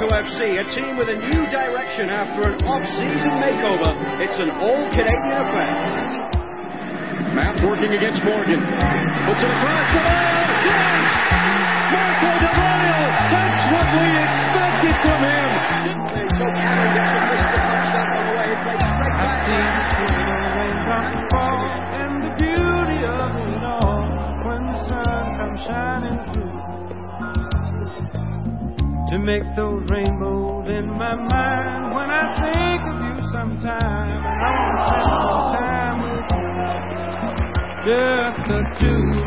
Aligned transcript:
Toronto 0.00 0.16
FC, 0.32 0.56
a 0.56 0.64
team 0.74 0.96
with 0.96 1.10
a 1.10 1.14
new 1.14 1.44
direction 1.52 2.08
after 2.08 2.48
an 2.48 2.64
off-season 2.64 3.32
makeover. 3.36 3.92
It's 4.24 4.38
an 4.40 4.48
all-Canadian 4.50 5.36
affair. 5.36 5.76
Matt 7.36 7.60
working 7.62 7.92
against 7.92 8.24
Morgan. 8.24 8.60
Puts 9.28 9.42
it 9.44 9.50
across 9.50 9.92
the 9.92 10.00
line. 10.00 10.99
To 29.30 29.38
make 29.38 29.56
those 29.56 29.88
rainbows 29.90 30.68
in 30.68 30.86
my 30.88 31.14
mind. 31.14 31.94
When 31.94 32.10
I 32.10 32.34
think 32.40 32.82
of 32.90 32.96
you 33.06 33.14
sometime 33.32 34.10
and 34.42 34.88
spend 34.88 35.10
some 35.30 35.44
time 35.54 35.98
just 37.86 38.38
the 38.48 38.60
two 38.80 39.19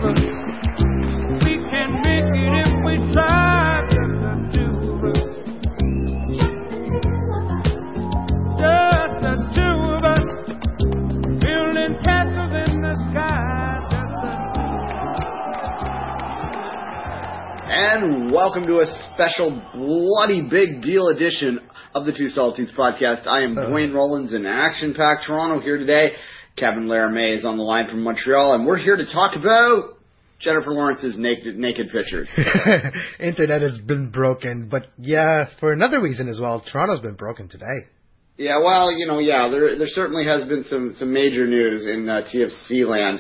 And 18.04 18.34
welcome 18.34 18.68
to 18.68 18.80
a 18.80 19.12
special 19.14 19.50
bloody 19.74 20.50
big 20.50 20.82
deal 20.82 21.08
edition 21.08 21.62
of 21.96 22.06
the 22.06 22.12
Two 22.12 22.28
Saltines 22.28 22.76
podcast. 22.78 23.26
I 23.26 23.44
am 23.44 23.56
Duane 23.56 23.94
Rollins 23.94 24.34
in 24.34 24.46
Action 24.46 24.94
Pack 24.94 25.26
Toronto 25.26 25.64
here 25.64 25.78
today. 25.78 26.12
Kevin 26.58 26.88
Laramee 26.88 27.38
is 27.38 27.46
on 27.46 27.56
the 27.56 27.64
line 27.64 27.88
from 27.88 28.04
Montreal, 28.04 28.56
and 28.56 28.68
we're 28.68 28.78
here 28.78 28.98
to 28.98 29.06
talk 29.06 29.38
about 29.38 30.00
Jennifer 30.38 30.74
Lawrence's 30.74 31.18
naked 31.18 31.56
naked 31.56 31.92
pictures. 31.94 32.28
Internet 33.22 33.62
has 33.62 33.78
been 33.78 34.12
broken, 34.12 34.68
but 34.70 34.88
yeah, 34.98 35.46
for 35.62 35.72
another 35.72 36.02
reason 36.02 36.28
as 36.28 36.42
well, 36.42 36.62
Toronto's 36.74 37.00
been 37.00 37.16
broken 37.16 37.48
today. 37.48 37.88
Yeah, 38.36 38.60
well, 38.60 38.92
you 38.92 39.08
know, 39.08 39.20
yeah, 39.20 39.48
there 39.50 39.78
there 39.78 39.88
certainly 39.88 40.26
has 40.26 40.46
been 40.50 40.66
some 40.66 40.94
some 40.94 41.14
major 41.14 41.48
news 41.48 41.86
in 41.86 42.10
uh, 42.10 42.24
TFC 42.24 42.86
land. 42.86 43.20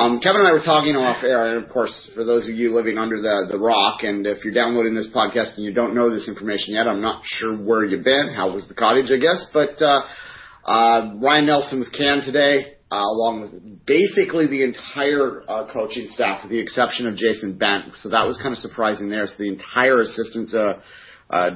Um, 0.00 0.18
Kevin 0.18 0.40
and 0.40 0.48
I 0.48 0.52
were 0.52 0.64
talking 0.64 0.96
off 0.96 1.22
air, 1.22 1.52
and 1.54 1.62
of 1.62 1.68
course, 1.68 1.92
for 2.14 2.24
those 2.24 2.48
of 2.48 2.54
you 2.54 2.72
living 2.74 2.96
under 2.96 3.20
the 3.20 3.52
the 3.52 3.58
rock, 3.58 4.00
and 4.02 4.26
if 4.26 4.46
you're 4.46 4.54
downloading 4.54 4.94
this 4.94 5.10
podcast 5.12 5.56
and 5.56 5.64
you 5.66 5.74
don't 5.74 5.94
know 5.94 6.08
this 6.08 6.26
information 6.26 6.72
yet, 6.72 6.88
I'm 6.88 7.02
not 7.02 7.20
sure 7.26 7.54
where 7.54 7.84
you've 7.84 8.02
been. 8.02 8.32
How 8.34 8.48
was 8.48 8.66
the 8.66 8.72
cottage, 8.72 9.12
I 9.12 9.18
guess, 9.18 9.44
but 9.52 9.76
uh, 9.82 10.08
uh, 10.64 11.20
Ryan 11.20 11.44
Nelsen 11.44 11.80
was 11.80 11.90
canned 11.90 12.22
today, 12.24 12.76
uh, 12.90 12.96
along 12.96 13.42
with 13.42 13.84
basically 13.84 14.46
the 14.46 14.64
entire 14.64 15.44
uh, 15.46 15.70
coaching 15.70 16.08
staff, 16.08 16.44
with 16.44 16.50
the 16.50 16.60
exception 16.60 17.06
of 17.06 17.16
Jason 17.16 17.58
Bent. 17.58 17.92
So 17.96 18.08
that 18.08 18.24
was 18.24 18.38
kind 18.38 18.56
of 18.56 18.58
surprising 18.58 19.10
there. 19.10 19.26
So 19.26 19.34
the 19.36 19.52
entire 19.52 20.00
assistant 20.00 20.54
uh, 20.54 20.80
uh, 21.28 21.50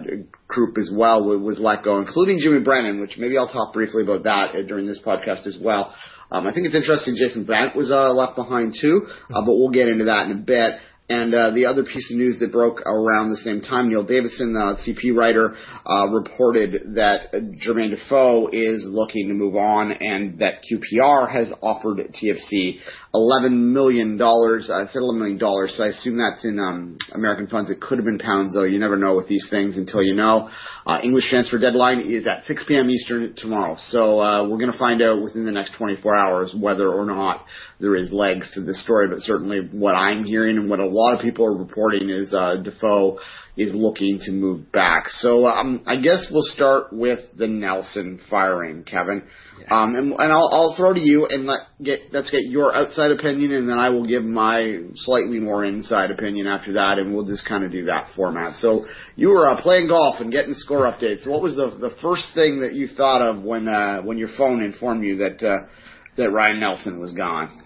group 0.48 0.76
as 0.76 0.90
well 0.92 1.24
was 1.24 1.58
let 1.58 1.82
go, 1.82 1.98
including 1.98 2.40
Jimmy 2.40 2.60
Brennan, 2.60 3.00
which 3.00 3.16
maybe 3.16 3.38
I'll 3.38 3.48
talk 3.48 3.72
briefly 3.72 4.02
about 4.02 4.24
that 4.24 4.52
uh, 4.52 4.62
during 4.68 4.86
this 4.86 5.00
podcast 5.00 5.46
as 5.46 5.58
well. 5.60 5.94
Um, 6.34 6.48
I 6.48 6.52
think 6.52 6.66
it's 6.66 6.74
interesting 6.74 7.14
Jason 7.14 7.44
Bent 7.44 7.76
was 7.76 7.92
uh, 7.92 8.12
left 8.12 8.34
behind 8.34 8.74
too, 8.80 9.06
uh, 9.30 9.40
but 9.46 9.54
we'll 9.54 9.70
get 9.70 9.86
into 9.86 10.06
that 10.06 10.26
in 10.26 10.32
a 10.32 10.40
bit. 10.42 10.74
And 11.06 11.34
uh, 11.34 11.50
the 11.50 11.66
other 11.66 11.84
piece 11.84 12.10
of 12.10 12.16
news 12.16 12.38
that 12.40 12.50
broke 12.50 12.80
around 12.80 13.28
the 13.28 13.36
same 13.36 13.60
time, 13.60 13.90
Neil 13.90 14.04
Davidson, 14.04 14.56
uh, 14.56 14.76
CP 14.80 15.14
writer, 15.14 15.54
uh, 15.84 16.06
reported 16.06 16.94
that 16.94 17.28
uh, 17.34 17.40
Jermaine 17.60 17.90
Defoe 17.90 18.48
is 18.50 18.86
looking 18.88 19.28
to 19.28 19.34
move 19.34 19.54
on, 19.54 19.92
and 19.92 20.38
that 20.38 20.62
QPR 20.64 21.30
has 21.30 21.52
offered 21.60 21.98
TFC 21.98 22.78
eleven 23.12 23.74
million 23.74 24.16
dollars. 24.16 24.70
I 24.72 24.86
said 24.86 25.02
eleven 25.02 25.18
million 25.20 25.38
dollars, 25.38 25.74
so 25.76 25.84
I 25.84 25.88
assume 25.88 26.16
that's 26.16 26.42
in 26.42 26.58
um, 26.58 26.96
American 27.12 27.48
funds. 27.48 27.70
It 27.70 27.82
could 27.82 27.98
have 27.98 28.06
been 28.06 28.18
pounds, 28.18 28.54
though. 28.54 28.64
You 28.64 28.78
never 28.78 28.96
know 28.96 29.14
with 29.14 29.28
these 29.28 29.46
things 29.50 29.76
until 29.76 30.02
you 30.02 30.14
know. 30.14 30.48
Uh, 30.86 31.00
English 31.02 31.28
transfer 31.28 31.58
deadline 31.58 32.00
is 32.00 32.26
at 32.26 32.44
6 32.46 32.64
p.m. 32.66 32.88
Eastern 32.88 33.34
tomorrow, 33.36 33.76
so 33.88 34.20
uh, 34.20 34.48
we're 34.48 34.58
going 34.58 34.72
to 34.72 34.78
find 34.78 35.02
out 35.02 35.22
within 35.22 35.44
the 35.44 35.52
next 35.52 35.74
24 35.76 36.16
hours 36.16 36.54
whether 36.58 36.88
or 36.88 37.04
not 37.04 37.44
there 37.84 37.96
is 37.96 38.10
legs 38.10 38.50
to 38.54 38.62
this 38.62 38.82
story. 38.82 39.08
But 39.08 39.20
certainly, 39.20 39.60
what 39.70 39.92
I'm 39.92 40.24
hearing 40.24 40.56
and 40.56 40.70
what 40.70 40.80
a 40.80 40.86
lot 40.86 41.14
of 41.14 41.20
people 41.20 41.44
are 41.44 41.56
reporting 41.56 42.08
is 42.08 42.32
uh, 42.32 42.62
Defoe 42.62 43.18
is 43.56 43.72
looking 43.74 44.18
to 44.22 44.32
move 44.32 44.72
back. 44.72 45.08
So 45.08 45.46
um, 45.46 45.82
I 45.86 46.00
guess 46.00 46.26
we'll 46.30 46.42
start 46.42 46.92
with 46.92 47.20
the 47.36 47.46
Nelsen 47.46 48.18
firing, 48.28 48.82
Kevin. 48.82 49.22
Um, 49.70 49.94
and, 49.94 50.12
and 50.12 50.32
I'll, 50.32 50.48
I'll 50.50 50.74
throw 50.76 50.92
to 50.92 51.00
you 51.00 51.26
and 51.26 51.46
let 51.46 51.60
get 51.80 52.00
let's 52.12 52.30
get 52.30 52.42
your 52.44 52.74
outside 52.74 53.12
opinion, 53.12 53.52
and 53.52 53.68
then 53.68 53.78
I 53.78 53.90
will 53.90 54.06
give 54.06 54.24
my 54.24 54.80
slightly 54.96 55.38
more 55.38 55.64
inside 55.64 56.10
opinion 56.10 56.46
after 56.46 56.72
that, 56.72 56.98
and 56.98 57.14
we'll 57.14 57.26
just 57.26 57.46
kind 57.46 57.64
of 57.64 57.70
do 57.70 57.84
that 57.84 58.08
format. 58.16 58.56
So 58.56 58.86
you 59.14 59.28
were 59.28 59.48
uh, 59.48 59.60
playing 59.62 59.88
golf 59.88 60.20
and 60.20 60.32
getting 60.32 60.54
score 60.54 60.90
updates. 60.90 61.28
What 61.28 61.42
was 61.42 61.54
the 61.54 61.76
the 61.78 61.94
first 62.02 62.28
thing 62.34 62.60
that 62.60 62.72
you 62.72 62.88
thought 62.88 63.22
of 63.22 63.42
when 63.42 63.68
uh, 63.68 64.02
when 64.02 64.18
your 64.18 64.30
phone 64.36 64.62
informed 64.62 65.04
you 65.04 65.18
that 65.18 65.42
uh, 65.42 65.66
that 66.16 66.30
Ryan 66.30 66.58
Nelsen 66.58 66.98
was 66.98 67.12
gone? 67.12 67.63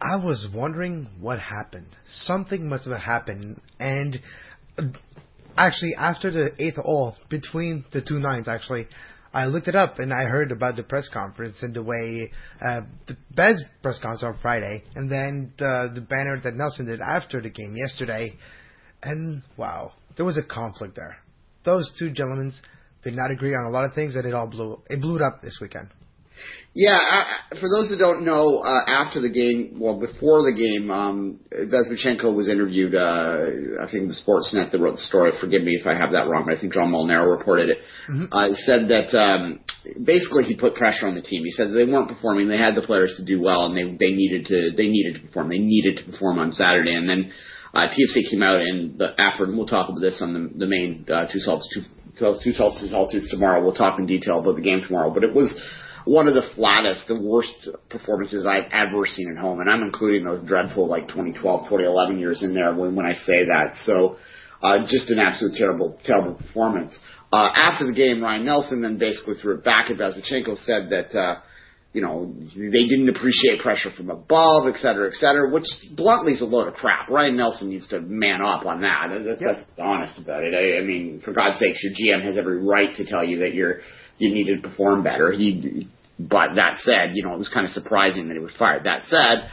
I 0.00 0.16
was 0.16 0.46
wondering 0.54 1.08
what 1.20 1.38
happened. 1.38 1.88
Something 2.08 2.68
must 2.68 2.86
have 2.86 3.00
happened, 3.00 3.60
and 3.80 4.16
uh, 4.78 4.82
actually, 5.56 5.94
after 5.96 6.30
the 6.30 6.50
eighth 6.58 6.76
hole, 6.76 7.16
between 7.30 7.84
the 7.92 8.02
two 8.02 8.18
nines, 8.18 8.46
actually, 8.46 8.88
I 9.32 9.46
looked 9.46 9.68
it 9.68 9.74
up 9.74 9.98
and 9.98 10.12
I 10.12 10.24
heard 10.24 10.50
about 10.52 10.76
the 10.76 10.82
press 10.82 11.08
conference 11.12 11.62
and 11.62 11.74
the 11.74 11.82
way 11.82 12.30
uh, 12.64 12.82
the 13.06 13.16
Bez 13.34 13.62
press 13.82 13.98
conference 13.98 14.22
on 14.22 14.38
Friday, 14.40 14.82
and 14.94 15.10
then 15.10 15.52
the, 15.58 15.92
the 15.94 16.00
banner 16.00 16.40
that 16.42 16.54
Nelsen 16.54 16.86
did 16.86 17.00
after 17.00 17.40
the 17.40 17.50
game 17.50 17.74
yesterday, 17.76 18.34
and 19.02 19.42
wow, 19.56 19.92
there 20.16 20.26
was 20.26 20.38
a 20.38 20.42
conflict 20.42 20.96
there. 20.96 21.16
Those 21.64 21.90
two 21.98 22.10
gentlemen 22.10 22.52
did 23.02 23.14
not 23.14 23.30
agree 23.30 23.54
on 23.54 23.64
a 23.66 23.70
lot 23.70 23.84
of 23.84 23.94
things, 23.94 24.14
and 24.14 24.26
it 24.26 24.34
all 24.34 24.48
blew 24.48 24.80
it 24.90 25.00
blew 25.00 25.16
it 25.16 25.22
up 25.22 25.42
this 25.42 25.58
weekend. 25.60 25.88
Yeah, 26.76 26.92
uh, 26.92 27.56
for 27.58 27.70
those 27.72 27.88
that 27.88 27.96
don't 27.98 28.22
know, 28.22 28.58
uh, 28.58 28.84
after 28.86 29.18
the 29.22 29.30
game, 29.30 29.78
well, 29.80 29.98
before 29.98 30.44
the 30.44 30.52
game, 30.52 30.90
um, 30.90 31.40
Bezbatchenko 31.50 32.34
was 32.34 32.50
interviewed. 32.50 32.94
Uh, 32.94 33.80
I 33.80 33.88
think 33.90 34.04
it 34.04 34.12
was 34.12 34.20
Sportsnet 34.20 34.72
that 34.72 34.78
wrote 34.78 34.96
the 34.96 35.08
story. 35.08 35.32
Forgive 35.40 35.62
me 35.62 35.72
if 35.72 35.86
I 35.86 35.94
have 35.94 36.12
that 36.12 36.28
wrong, 36.28 36.44
but 36.44 36.58
I 36.58 36.60
think 36.60 36.74
John 36.74 36.92
Molinaro 36.92 37.34
reported 37.34 37.70
it. 37.70 37.78
Uh, 38.30 38.48
said 38.68 38.88
that 38.92 39.16
um, 39.16 39.60
basically 40.04 40.44
he 40.44 40.54
put 40.54 40.74
pressure 40.74 41.08
on 41.08 41.14
the 41.14 41.22
team. 41.22 41.44
He 41.44 41.52
said 41.52 41.72
they 41.72 41.88
weren't 41.88 42.08
performing. 42.08 42.46
They 42.46 42.58
had 42.58 42.74
the 42.74 42.82
players 42.84 43.14
to 43.16 43.24
do 43.24 43.40
well, 43.40 43.64
and 43.64 43.72
they 43.72 43.96
they 43.96 44.12
needed 44.12 44.44
to 44.52 44.76
they 44.76 44.88
needed 44.88 45.14
to 45.14 45.26
perform. 45.26 45.48
They 45.48 45.64
needed 45.64 46.04
to 46.04 46.12
perform 46.12 46.38
on 46.38 46.52
Saturday, 46.52 46.94
and 46.94 47.08
then 47.08 47.32
uh, 47.72 47.88
TFC 47.88 48.28
came 48.30 48.42
out 48.42 48.60
and 48.60 48.98
the, 48.98 49.18
after 49.18 49.44
and 49.44 49.56
we'll 49.56 49.66
talk 49.66 49.88
about 49.88 50.00
this 50.00 50.20
on 50.20 50.34
the 50.34 50.58
the 50.58 50.66
main 50.66 51.06
uh, 51.08 51.24
two 51.32 51.40
salts 51.40 51.68
two 51.72 51.80
two 52.18 52.36
two 52.44 52.52
salts 52.52 52.80
two 52.80 52.88
salts 52.88 53.16
tomorrow. 53.30 53.64
We'll 53.64 53.72
talk 53.72 53.98
in 53.98 54.04
detail 54.04 54.40
about 54.40 54.56
the 54.56 54.62
game 54.62 54.82
tomorrow, 54.86 55.08
but 55.08 55.24
it 55.24 55.34
was 55.34 55.56
one 56.06 56.28
of 56.28 56.34
the 56.34 56.48
flattest, 56.54 57.08
the 57.08 57.20
worst 57.20 57.68
performances 57.90 58.46
I've 58.46 58.70
ever 58.72 59.04
seen 59.06 59.28
at 59.28 59.36
home, 59.36 59.60
and 59.60 59.68
I'm 59.68 59.82
including 59.82 60.24
those 60.24 60.46
dreadful 60.46 60.86
like 60.86 61.08
2012, 61.08 61.64
2011 61.64 62.18
years 62.20 62.42
in 62.42 62.54
there 62.54 62.72
when 62.74 62.94
when 62.94 63.04
I 63.04 63.14
say 63.14 63.44
that. 63.44 63.74
So, 63.84 64.16
uh, 64.62 64.78
just 64.80 65.10
an 65.10 65.18
absolute 65.18 65.56
terrible, 65.56 65.98
terrible 66.04 66.34
performance. 66.34 66.98
Uh, 67.32 67.48
after 67.54 67.86
the 67.86 67.92
game, 67.92 68.22
Ryan 68.22 68.46
Nelsen 68.46 68.82
then 68.82 68.98
basically 68.98 69.34
threw 69.42 69.56
it 69.56 69.64
back 69.64 69.90
at 69.90 69.98
Bezbatchenko, 69.98 70.56
said 70.64 70.90
that. 70.90 71.14
Uh, 71.14 71.40
you 71.92 72.02
know, 72.02 72.30
they 72.54 72.86
didn't 72.86 73.08
appreciate 73.08 73.62
pressure 73.62 73.88
from 73.96 74.10
above, 74.10 74.68
et 74.68 74.76
cetera, 74.76 75.08
et 75.08 75.14
cetera, 75.14 75.50
which 75.50 75.64
bluntly 75.96 76.32
is 76.32 76.42
a 76.42 76.44
load 76.44 76.68
of 76.68 76.74
crap. 76.74 77.08
Ryan 77.08 77.38
Nelsen 77.38 77.70
needs 77.70 77.88
to 77.88 78.02
man 78.02 78.42
up 78.42 78.66
on 78.66 78.82
that. 78.82 79.08
That's, 79.24 79.40
that's 79.40 79.64
honest 79.78 80.18
about 80.18 80.44
it. 80.44 80.52
I, 80.52 80.76
I 80.76 80.82
mean, 80.82 81.22
for 81.24 81.32
God's 81.32 81.58
sakes, 81.58 81.82
your 81.82 81.94
GM 81.94 82.22
has 82.22 82.36
every 82.36 82.62
right 82.62 82.94
to 82.96 83.06
tell 83.06 83.24
you 83.24 83.38
that 83.38 83.54
you're, 83.54 83.80
you 84.18 84.34
need 84.34 84.44
to 84.54 84.68
perform 84.68 85.04
better. 85.04 85.32
He, 85.32 85.88
but 86.18 86.54
that 86.56 86.78
said, 86.78 87.10
you 87.14 87.22
know, 87.22 87.34
it 87.34 87.38
was 87.38 87.48
kind 87.48 87.66
of 87.66 87.72
surprising 87.72 88.28
that 88.28 88.34
he 88.34 88.40
was 88.40 88.54
fired. 88.58 88.84
That 88.84 89.02
said, 89.06 89.50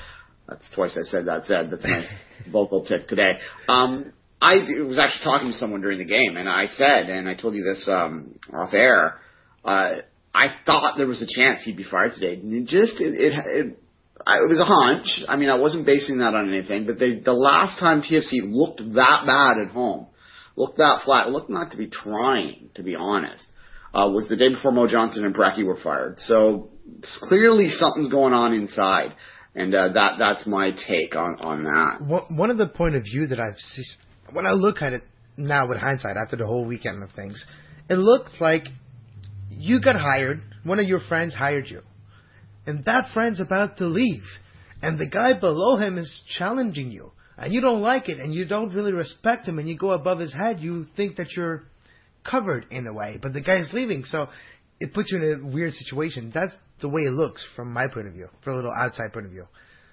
that's 0.48 0.70
twice 0.76 0.98
I've 0.98 1.08
said 1.08 1.26
that 1.26 1.46
said, 1.46 1.72
that's 1.72 1.84
my 1.84 2.06
vocal 2.52 2.86
tick 2.86 3.08
today. 3.08 3.40
Um, 3.68 4.14
I 4.42 4.56
was 4.84 5.00
actually 5.00 5.24
talking 5.24 5.52
to 5.52 5.58
someone 5.58 5.82
during 5.82 6.00
the 6.00 6.06
game, 6.06 6.36
and 6.36 6.50
I 6.50 6.66
said, 6.68 7.10
and 7.10 7.30
I 7.30 7.36
told 7.36 7.56
you 7.56 7.64
this 7.64 7.88
um, 7.90 8.38
off 8.54 8.74
air, 8.74 9.20
uh, 9.64 9.92
I 10.36 10.48
thought 10.66 10.96
there 10.98 11.08
was 11.08 11.22
a 11.22 11.28
chance 11.28 11.64
he'd 11.64 11.78
be 11.78 11.86
fired 11.86 12.12
today. 12.16 12.34
And 12.42 12.54
it 12.54 12.68
just 12.68 13.00
it 13.00 13.14
it, 13.14 13.34
it 13.46 13.80
I, 14.26 14.38
it 14.38 14.50
was 14.50 14.60
a 14.60 14.66
hunch. 14.66 15.24
I 15.28 15.38
mean, 15.38 15.50
I 15.50 15.58
wasn't 15.58 15.86
basing 15.86 16.20
that 16.20 16.34
on 16.34 16.50
anything. 16.50 16.86
But 16.86 17.00
they, 17.00 17.20
the 17.20 17.34
last 17.34 17.80
time 17.80 18.02
TFC 18.02 18.42
looked 18.44 18.80
that 18.96 19.24
bad 19.26 19.66
at 19.66 19.72
home, 19.72 20.08
looked 20.56 20.78
that 20.78 21.04
flat, 21.06 21.30
looked 21.30 21.50
not 21.50 21.72
to 21.72 21.78
be 21.78 21.88
trying, 21.88 22.70
to 22.76 22.84
be 22.84 22.96
honest, 22.96 23.46
uh, 23.94 24.10
was 24.10 24.28
the 24.28 24.36
day 24.36 24.50
before 24.50 24.72
Mo 24.72 24.88
Johnston 24.88 25.24
and 25.26 25.36
Preki 25.36 25.66
were 25.66 25.78
fired. 25.82 26.18
So 26.20 26.70
clearly 27.28 27.70
something's 27.70 28.10
going 28.10 28.34
on 28.34 28.54
inside, 28.54 29.14
and 29.56 29.74
uh, 29.74 29.94
that 29.94 30.14
that's 30.18 30.48
my 30.48 30.72
take 30.72 31.16
on 31.16 31.40
on 31.40 31.64
that. 31.64 32.26
One 32.32 32.50
of 32.50 32.58
the 32.58 32.68
point 32.68 32.96
of 32.96 33.04
view 33.04 33.28
that 33.28 33.40
I've 33.40 33.58
seen, 33.58 33.86
when 34.32 34.46
I 34.46 34.52
look 34.52 34.82
at 34.82 34.94
it, 34.94 35.04
now 35.38 35.68
with 35.68 35.78
hindsight, 35.78 36.18
after 36.18 36.36
the 36.36 36.48
whole 36.48 36.66
weekend 36.66 37.04
of 37.04 37.12
things, 37.12 37.44
it 37.90 37.96
looked 37.96 38.42
like 38.42 38.64
you 39.50 39.82
got 39.82 39.96
hired. 39.96 40.42
One 40.64 40.80
of 40.80 40.86
your 40.86 41.02
friends 41.02 41.36
hired 41.36 41.68
you, 41.70 41.82
and 42.66 42.84
that 42.86 43.14
friend's 43.14 43.40
about 43.40 43.78
to 43.78 43.86
leave, 43.86 44.24
and 44.82 45.00
the 45.00 45.08
guy 45.08 45.40
below 45.40 45.76
him 45.78 46.00
is 46.00 46.22
challenging 46.38 46.90
you, 46.90 47.12
and 47.38 47.54
you 47.54 47.62
don't 47.62 47.82
like 47.82 48.10
it, 48.10 48.18
and 48.18 48.34
you 48.34 48.46
don't 48.46 48.74
really 48.74 48.94
respect 48.94 49.48
him, 49.48 49.60
and 49.60 49.70
you 49.70 49.78
go 49.78 49.92
above 49.92 50.20
his 50.20 50.34
head. 50.34 50.62
You 50.62 50.88
think 50.96 51.18
that 51.18 51.34
you're 51.36 51.64
covered 52.24 52.66
in 52.72 52.88
a 52.88 52.94
way, 52.94 53.20
but 53.22 53.34
the 53.34 53.42
guy's 53.42 53.72
leaving, 53.74 54.04
so 54.06 54.30
it 54.80 54.94
puts 54.94 55.12
you 55.12 55.18
in 55.18 55.42
a 55.42 55.54
weird 55.54 55.74
situation. 55.74 56.32
That's 56.34 56.54
the 56.82 56.90
way 56.90 57.02
it 57.02 57.12
looks 57.12 57.46
from 57.56 57.74
my 57.74 57.88
point 57.94 58.08
of 58.08 58.14
view, 58.14 58.28
from 58.44 58.54
a 58.54 58.56
little 58.58 58.74
outside 58.76 59.14
point 59.14 59.26
of 59.26 59.32
view. 59.32 59.46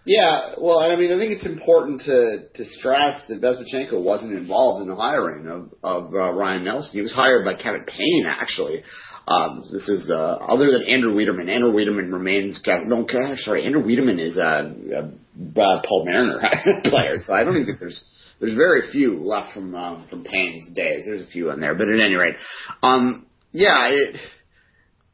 Yeah, 0.07 0.55
well, 0.59 0.79
I 0.79 0.97
mean, 0.97 1.13
I 1.13 1.19
think 1.19 1.33
it's 1.33 1.47
important 1.47 2.01
to 2.03 2.49
to 2.55 2.65
stress 2.79 3.21
that 3.29 3.43
Bezbatchenko 3.43 4.03
wasn't 4.03 4.33
involved 4.33 4.83
in 4.83 4.89
the 4.89 4.97
hiring 4.97 5.47
of 5.47 5.75
of 5.83 6.15
uh, 6.15 6.33
Ryan 6.33 6.65
Nelsen. 6.65 6.93
He 6.93 7.03
was 7.03 7.13
hired 7.13 7.45
by 7.45 7.55
Kevin 7.55 7.85
Payne, 7.85 8.27
actually. 8.27 8.83
Um, 9.29 9.63
this 9.71 9.89
is 9.89 10.11
uh, 10.11 10.39
other 10.41 10.73
than 10.73 10.85
Andrew 10.85 11.15
Wiedeman. 11.15 11.49
Andrew 11.49 11.73
Wiedeman 11.73 12.13
remains 12.13 12.61
Kevin. 12.65 12.89
No, 12.89 13.07
sorry, 13.37 13.65
Andrew 13.65 13.83
Wiedeman 13.83 14.19
is 14.19 14.39
a, 14.39 14.41
a, 14.41 15.61
a 15.61 15.83
Paul 15.87 16.07
Mariner 16.07 16.41
player, 16.85 17.23
so 17.25 17.35
I 17.35 17.45
don't 17.45 17.55
even 17.55 17.67
think 17.67 17.79
there's 17.79 18.03
there's 18.41 18.55
very 18.55 18.91
few 18.91 19.23
left 19.23 19.55
from 19.55 19.75
um, 19.75 20.07
from 20.09 20.25
Payne's 20.25 20.73
days. 20.75 21.05
There's 21.07 21.23
a 21.23 21.31
few 21.31 21.51
in 21.51 21.61
there, 21.61 21.75
but 21.75 21.89
at 21.89 22.01
any 22.01 22.15
rate, 22.15 22.37
um, 22.83 23.27
yeah, 23.53 23.89
it 23.89 24.17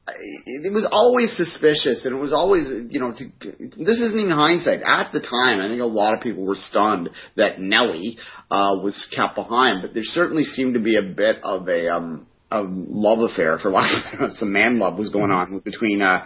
it 0.08 0.73
was 0.73 0.87
always 0.90 1.37
suspicious, 1.37 2.05
and 2.05 2.14
it 2.14 2.19
was 2.19 2.32
always, 2.32 2.69
you 2.90 3.00
know, 3.00 3.12
to, 3.12 3.25
this 3.40 3.99
isn't 3.99 4.19
even 4.19 4.31
hindsight. 4.31 4.81
At 4.82 5.11
the 5.12 5.20
time, 5.20 5.61
I 5.61 5.69
think 5.69 5.81
a 5.81 5.87
lot 5.87 6.14
of 6.14 6.20
people 6.23 6.44
were 6.44 6.55
stunned 6.55 7.11
that 7.37 7.61
Nelly 7.61 8.17
uh, 8.50 8.78
was 8.82 9.06
kept 9.14 9.34
behind, 9.34 9.82
but 9.82 9.94
there 9.94 10.05
certainly 10.05 10.44
seemed 10.44 10.75
to 10.75 10.81
be 10.81 10.96
a 10.96 11.02
bit 11.02 11.38
of 11.43 11.69
a 11.69 11.88
um, 11.88 12.26
a 12.50 12.62
love 12.62 13.29
affair, 13.29 13.58
for 13.58 13.70
lack 13.70 13.90
of 14.20 14.32
some 14.34 14.52
man 14.52 14.79
love, 14.79 14.96
was 14.96 15.11
going 15.11 15.32
on 15.32 15.58
between 15.64 16.02
uh, 16.02 16.25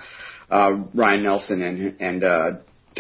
uh, 0.51 0.71
Ryan 0.95 1.23
Nelsen 1.25 1.63
and 1.63 2.01
and 2.01 2.25
uh, 2.25 2.51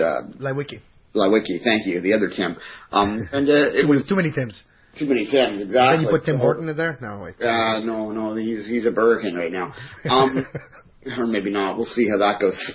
uh, 0.03 0.23
Leiweke. 0.41 0.81
Leiweke, 1.14 1.62
thank 1.64 1.86
you, 1.86 2.00
the 2.00 2.12
other 2.12 2.30
Tim. 2.34 2.56
Um, 2.92 3.28
and 3.32 3.48
uh, 3.48 3.70
it 3.72 3.88
was 3.88 4.04
too 4.08 4.16
many 4.16 4.30
Tims. 4.32 4.62
Too 4.98 5.06
many 5.06 5.24
Tims, 5.24 5.62
exactly. 5.62 5.70
Then 5.70 6.00
you 6.02 6.10
put 6.10 6.24
Tim 6.24 6.36
so, 6.36 6.42
Horton 6.42 6.68
in 6.68 6.76
there? 6.76 6.98
No, 7.00 7.22
wait. 7.22 7.40
Uh, 7.40 7.80
no, 7.84 8.10
no, 8.10 8.34
he's 8.34 8.66
he's 8.66 8.86
a 8.86 8.90
Burger 8.90 9.22
King 9.22 9.36
right 9.36 9.52
now. 9.52 9.72
Um, 10.08 10.46
or 11.18 11.26
maybe 11.26 11.50
not. 11.50 11.76
We'll 11.76 11.86
see 11.86 12.08
how 12.08 12.18
that 12.18 12.40
goes. 12.40 12.58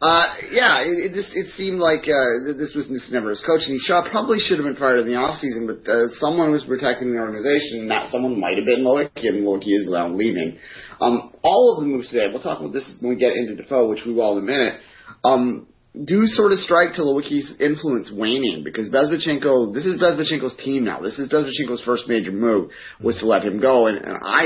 uh, 0.00 0.24
yeah, 0.52 0.86
it, 0.86 1.10
it 1.10 1.12
just 1.14 1.34
it 1.34 1.50
seemed 1.56 1.78
like 1.78 2.06
uh, 2.06 2.54
this 2.54 2.74
was 2.74 2.86
this 2.88 3.10
never 3.10 3.30
his 3.30 3.42
coach, 3.44 3.62
and 3.66 3.74
he 3.74 3.78
shot, 3.78 4.10
probably 4.10 4.38
should 4.38 4.58
have 4.58 4.66
been 4.66 4.78
fired 4.78 5.00
in 5.00 5.06
the 5.06 5.16
off 5.16 5.38
season, 5.38 5.66
but 5.66 5.82
uh, 5.90 6.08
someone 6.20 6.52
was 6.52 6.64
protecting 6.64 7.12
the 7.12 7.18
organization, 7.18 7.82
and 7.82 7.90
that 7.90 8.10
someone 8.10 8.38
might 8.38 8.56
have 8.56 8.66
been 8.66 8.86
Leiweke, 8.86 9.26
and 9.26 9.42
Leiweke 9.42 9.66
is 9.66 9.90
now 9.90 10.08
leaving. 10.08 10.58
Um, 11.00 11.34
all 11.42 11.74
of 11.74 11.82
the 11.82 11.90
moves 11.90 12.08
today, 12.08 12.30
we'll 12.30 12.42
talk 12.42 12.60
about 12.60 12.72
this 12.72 12.86
when 13.00 13.10
we 13.10 13.16
get 13.18 13.34
into 13.34 13.56
Defoe, 13.56 13.90
which 13.90 14.06
we 14.06 14.14
will 14.14 14.38
in 14.38 14.44
a 14.44 14.46
minute. 14.46 14.80
Um, 15.24 15.66
do 16.04 16.26
sort 16.26 16.52
of 16.52 16.58
strike 16.58 16.94
to 16.94 17.02
Leiweke's 17.02 17.54
influence 17.58 18.10
waning 18.12 18.62
because 18.64 18.88
Bezbatchenko, 18.90 19.72
this 19.72 19.86
is 19.86 20.00
Bezbatchenko's 20.00 20.56
team 20.62 20.84
now. 20.84 21.00
This 21.00 21.18
is 21.18 21.28
Bezbatchenko's 21.28 21.82
first 21.84 22.04
major 22.06 22.32
move 22.32 22.70
was 23.02 23.18
to 23.20 23.26
let 23.26 23.44
him 23.44 23.60
go. 23.60 23.86
And, 23.86 23.98
and 23.98 24.18
I, 24.22 24.44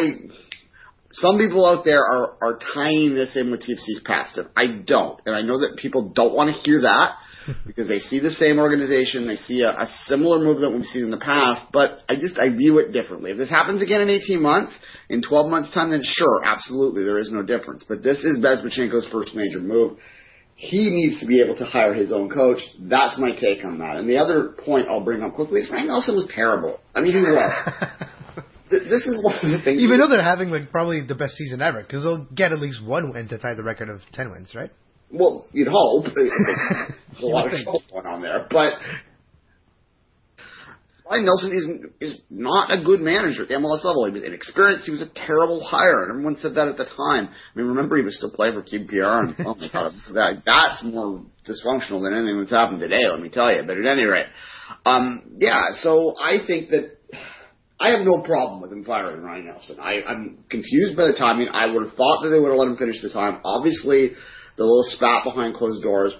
some 1.12 1.38
people 1.38 1.66
out 1.66 1.84
there 1.84 2.04
are, 2.04 2.36
are 2.40 2.58
tying 2.72 3.14
this 3.14 3.36
in 3.36 3.50
with 3.50 3.62
TFC's 3.62 4.02
past. 4.04 4.38
And 4.38 4.48
I 4.56 4.82
don't. 4.86 5.20
And 5.26 5.34
I 5.34 5.42
know 5.42 5.60
that 5.60 5.76
people 5.76 6.10
don't 6.14 6.34
want 6.34 6.54
to 6.54 6.62
hear 6.62 6.82
that 6.82 7.16
because 7.66 7.88
they 7.88 7.98
see 7.98 8.20
the 8.20 8.30
same 8.30 8.60
organization. 8.60 9.26
They 9.26 9.36
see 9.36 9.62
a, 9.62 9.70
a 9.70 9.86
similar 10.06 10.38
move 10.38 10.60
that 10.60 10.70
we've 10.70 10.86
seen 10.86 11.04
in 11.04 11.10
the 11.10 11.18
past. 11.18 11.66
But 11.72 11.98
I 12.08 12.14
just, 12.14 12.38
I 12.38 12.50
view 12.50 12.78
it 12.78 12.92
differently. 12.92 13.32
If 13.32 13.38
this 13.38 13.50
happens 13.50 13.82
again 13.82 14.02
in 14.02 14.08
18 14.08 14.40
months, 14.40 14.78
in 15.08 15.20
12 15.20 15.50
months 15.50 15.74
time, 15.74 15.90
then 15.90 16.02
sure, 16.04 16.42
absolutely, 16.44 17.02
there 17.02 17.18
is 17.18 17.32
no 17.32 17.42
difference. 17.42 17.84
But 17.88 18.04
this 18.04 18.18
is 18.18 18.38
Bezbatchenko's 18.38 19.08
first 19.10 19.34
major 19.34 19.58
move 19.58 19.98
he 20.60 20.90
needs 20.90 21.18
to 21.20 21.26
be 21.26 21.40
able 21.40 21.56
to 21.56 21.64
hire 21.64 21.94
his 21.94 22.12
own 22.12 22.28
coach. 22.28 22.60
That's 22.78 23.18
my 23.18 23.32
take 23.34 23.64
on 23.64 23.78
that. 23.78 23.96
And 23.96 24.06
the 24.06 24.18
other 24.18 24.50
point 24.62 24.88
I'll 24.88 25.00
bring 25.00 25.22
up 25.22 25.34
quickly 25.34 25.60
is 25.60 25.70
Ryan 25.70 25.88
Nelsen 25.88 26.14
was 26.14 26.30
terrible. 26.34 26.78
I 26.94 27.00
mean, 27.00 27.14
he 27.14 27.20
was. 27.22 27.94
this 28.70 29.06
is 29.06 29.24
one 29.24 29.36
of 29.36 29.50
the 29.50 29.62
things. 29.64 29.80
Even 29.80 29.98
though 29.98 30.08
they're 30.08 30.22
having 30.22 30.50
like 30.50 30.70
probably 30.70 31.00
the 31.00 31.14
best 31.14 31.36
season 31.36 31.62
ever, 31.62 31.80
because 31.80 32.02
they'll 32.02 32.26
get 32.26 32.52
at 32.52 32.58
least 32.58 32.84
one 32.84 33.10
win 33.10 33.26
to 33.28 33.38
tie 33.38 33.54
the 33.54 33.62
record 33.62 33.88
of 33.88 34.02
ten 34.12 34.30
wins, 34.30 34.54
right? 34.54 34.70
Well, 35.10 35.46
you'd 35.52 35.68
hope. 35.70 36.04
There's 36.14 37.22
a 37.22 37.26
lot 37.26 37.46
of 37.46 37.54
stuff 37.54 37.80
going 37.90 38.04
on 38.04 38.20
there, 38.20 38.46
but 38.50 38.74
Ryan 41.10 41.26
Nelsen 41.26 41.52
is 42.00 42.12
is 42.12 42.20
not 42.30 42.70
a 42.70 42.84
good 42.84 43.00
manager 43.00 43.42
at 43.42 43.48
the 43.48 43.54
MLS 43.54 43.82
level. 43.82 44.06
He 44.06 44.12
was 44.12 44.22
inexperienced. 44.22 44.84
He 44.84 44.92
was 44.92 45.02
a 45.02 45.10
terrible 45.26 45.62
hire, 45.64 46.04
and 46.04 46.10
everyone 46.12 46.36
said 46.36 46.54
that 46.54 46.68
at 46.68 46.76
the 46.76 46.84
time. 46.84 47.28
I 47.28 47.58
mean, 47.58 47.66
remember 47.66 47.96
he 47.96 48.04
was 48.04 48.16
still 48.16 48.30
playing 48.30 48.54
for 48.54 48.62
QPR, 48.62 49.26
and 49.26 49.34
oh 49.46 49.56
my 49.56 49.68
god, 49.72 49.92
that 50.14 50.42
that's 50.46 50.84
more 50.84 51.24
dysfunctional 51.48 52.04
than 52.04 52.14
anything 52.14 52.38
that's 52.38 52.52
happened 52.52 52.80
today. 52.80 53.08
Let 53.10 53.20
me 53.20 53.28
tell 53.28 53.50
you. 53.50 53.62
But 53.66 53.78
at 53.78 53.86
any 53.86 54.04
rate, 54.04 54.26
um, 54.86 55.34
yeah. 55.38 55.60
So 55.80 56.14
I 56.16 56.46
think 56.46 56.70
that 56.70 56.96
I 57.80 57.90
have 57.90 58.06
no 58.06 58.22
problem 58.22 58.60
with 58.60 58.70
him 58.70 58.84
firing 58.84 59.22
Ryan 59.22 59.46
Nelsen. 59.46 59.80
I, 59.80 60.02
I'm 60.06 60.44
confused 60.48 60.96
by 60.96 61.06
the 61.06 61.16
timing. 61.18 61.48
I 61.48 61.72
would 61.72 61.82
have 61.82 61.96
thought 61.96 62.22
that 62.22 62.28
they 62.28 62.38
would 62.38 62.50
have 62.50 62.58
let 62.58 62.68
him 62.68 62.76
finish 62.76 63.02
the 63.02 63.10
time. 63.10 63.40
Obviously, 63.44 64.12
the 64.56 64.62
little 64.62 64.84
spat 64.86 65.24
behind 65.24 65.54
closed 65.54 65.82
doors 65.82 66.14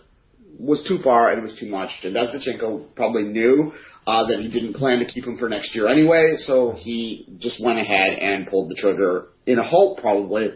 was 0.59 0.85
too 0.87 0.99
far 1.03 1.31
and 1.31 1.39
it 1.39 1.43
was 1.43 1.57
too 1.59 1.69
much. 1.69 1.91
And 2.03 2.15
Bezbatchenko 2.15 2.95
probably 2.97 3.25
knew 3.25 3.73
uh, 4.07 4.27
that 4.27 4.39
he 4.41 4.51
didn't 4.51 4.75
plan 4.75 4.99
to 4.99 5.05
keep 5.05 5.25
him 5.25 5.37
for 5.37 5.49
next 5.49 5.75
year 5.75 5.89
anyway, 5.89 6.35
so 6.39 6.75
he 6.79 7.27
just 7.39 7.63
went 7.63 7.79
ahead 7.79 8.19
and 8.19 8.47
pulled 8.49 8.71
the 8.71 8.75
trigger 8.75 9.29
in 9.47 9.59
a 9.59 9.67
hope, 9.67 9.99
probably, 9.99 10.49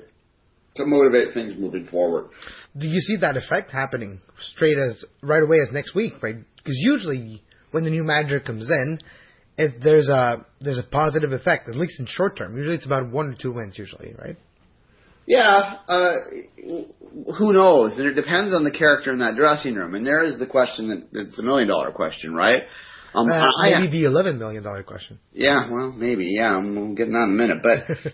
to 0.76 0.85
motivate 0.85 1.35
things 1.35 1.55
moving 1.58 1.87
forward. 1.87 2.31
Do 2.76 2.87
you 2.87 3.00
see 3.00 3.17
that 3.20 3.37
effect 3.37 3.70
happening 3.70 4.20
straight 4.41 4.79
as 4.79 5.05
right 5.23 5.43
away 5.43 5.58
as 5.61 5.73
next 5.73 5.94
week, 5.94 6.14
right? 6.23 6.37
Because 6.56 6.76
usually 6.79 7.43
when 7.70 7.85
the 7.85 7.91
new 7.91 8.02
manager 8.02 8.41
comes 8.41 8.69
in, 8.69 8.99
if 9.56 9.82
there's 9.82 10.08
a 10.08 10.44
there's 10.61 10.79
a 10.79 10.82
positive 10.82 11.32
effect, 11.32 11.69
at 11.69 11.76
least 11.76 12.00
in 12.00 12.06
short 12.06 12.37
term. 12.37 12.56
Usually 12.56 12.75
it's 12.75 12.87
about 12.87 13.11
one 13.11 13.26
or 13.26 13.37
two 13.41 13.52
wins, 13.52 13.79
usually, 13.79 14.14
right? 14.19 14.37
Yeah, 15.26 15.79
uh, 15.88 16.14
who 17.38 17.52
knows? 17.52 17.96
And 17.96 18.06
it 18.06 18.14
depends 18.14 18.52
on 18.52 18.64
the 18.64 18.75
character 18.76 19.12
in 19.12 19.20
that 19.20 19.37
dressing 19.37 19.75
room. 19.75 19.94
And 19.94 20.05
there 20.06 20.25
is 20.25 20.38
the 20.38 20.46
question 20.46 20.88
that 20.88 21.20
it's 21.20 21.38
a 21.38 21.43
million 21.43 21.69
dollar 21.69 21.93
question, 21.93 22.35
right? 22.35 22.62
Um, 23.15 23.31
uh, 23.31 23.47
maybe 23.63 23.89
I, 23.89 23.91
the 23.91 24.05
eleven 24.05 24.39
million 24.39 24.63
dollar 24.63 24.83
question. 24.83 25.21
Yeah, 25.33 25.71
well, 25.71 25.93
maybe. 25.93 26.27
Yeah, 26.27 26.57
I'm 26.57 26.95
getting 26.95 27.13
that 27.13 27.25
in 27.25 27.31
a 27.31 27.33
minute, 27.33 27.59
but 27.63 28.13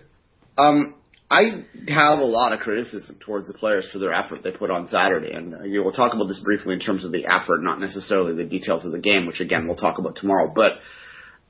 um, 0.61 0.95
I 1.31 1.63
have 1.87 2.19
a 2.19 2.25
lot 2.25 2.51
of 2.51 2.59
criticism 2.59 3.17
towards 3.19 3.47
the 3.47 3.53
players 3.53 3.87
for 3.91 3.99
their 3.99 4.13
effort 4.13 4.43
they 4.43 4.51
put 4.51 4.69
on 4.69 4.89
Saturday, 4.89 5.31
and 5.31 5.55
uh, 5.55 5.63
you 5.63 5.81
will 5.81 5.93
talk 5.93 6.13
about 6.13 6.27
this 6.27 6.41
briefly 6.43 6.73
in 6.73 6.81
terms 6.81 7.05
of 7.05 7.13
the 7.13 7.25
effort, 7.25 7.63
not 7.63 7.79
necessarily 7.79 8.35
the 8.35 8.49
details 8.49 8.85
of 8.85 8.91
the 8.91 8.99
game, 8.99 9.27
which 9.27 9.39
again 9.39 9.65
we'll 9.65 9.77
talk 9.77 9.97
about 9.97 10.17
tomorrow. 10.17 10.51
But 10.53 10.73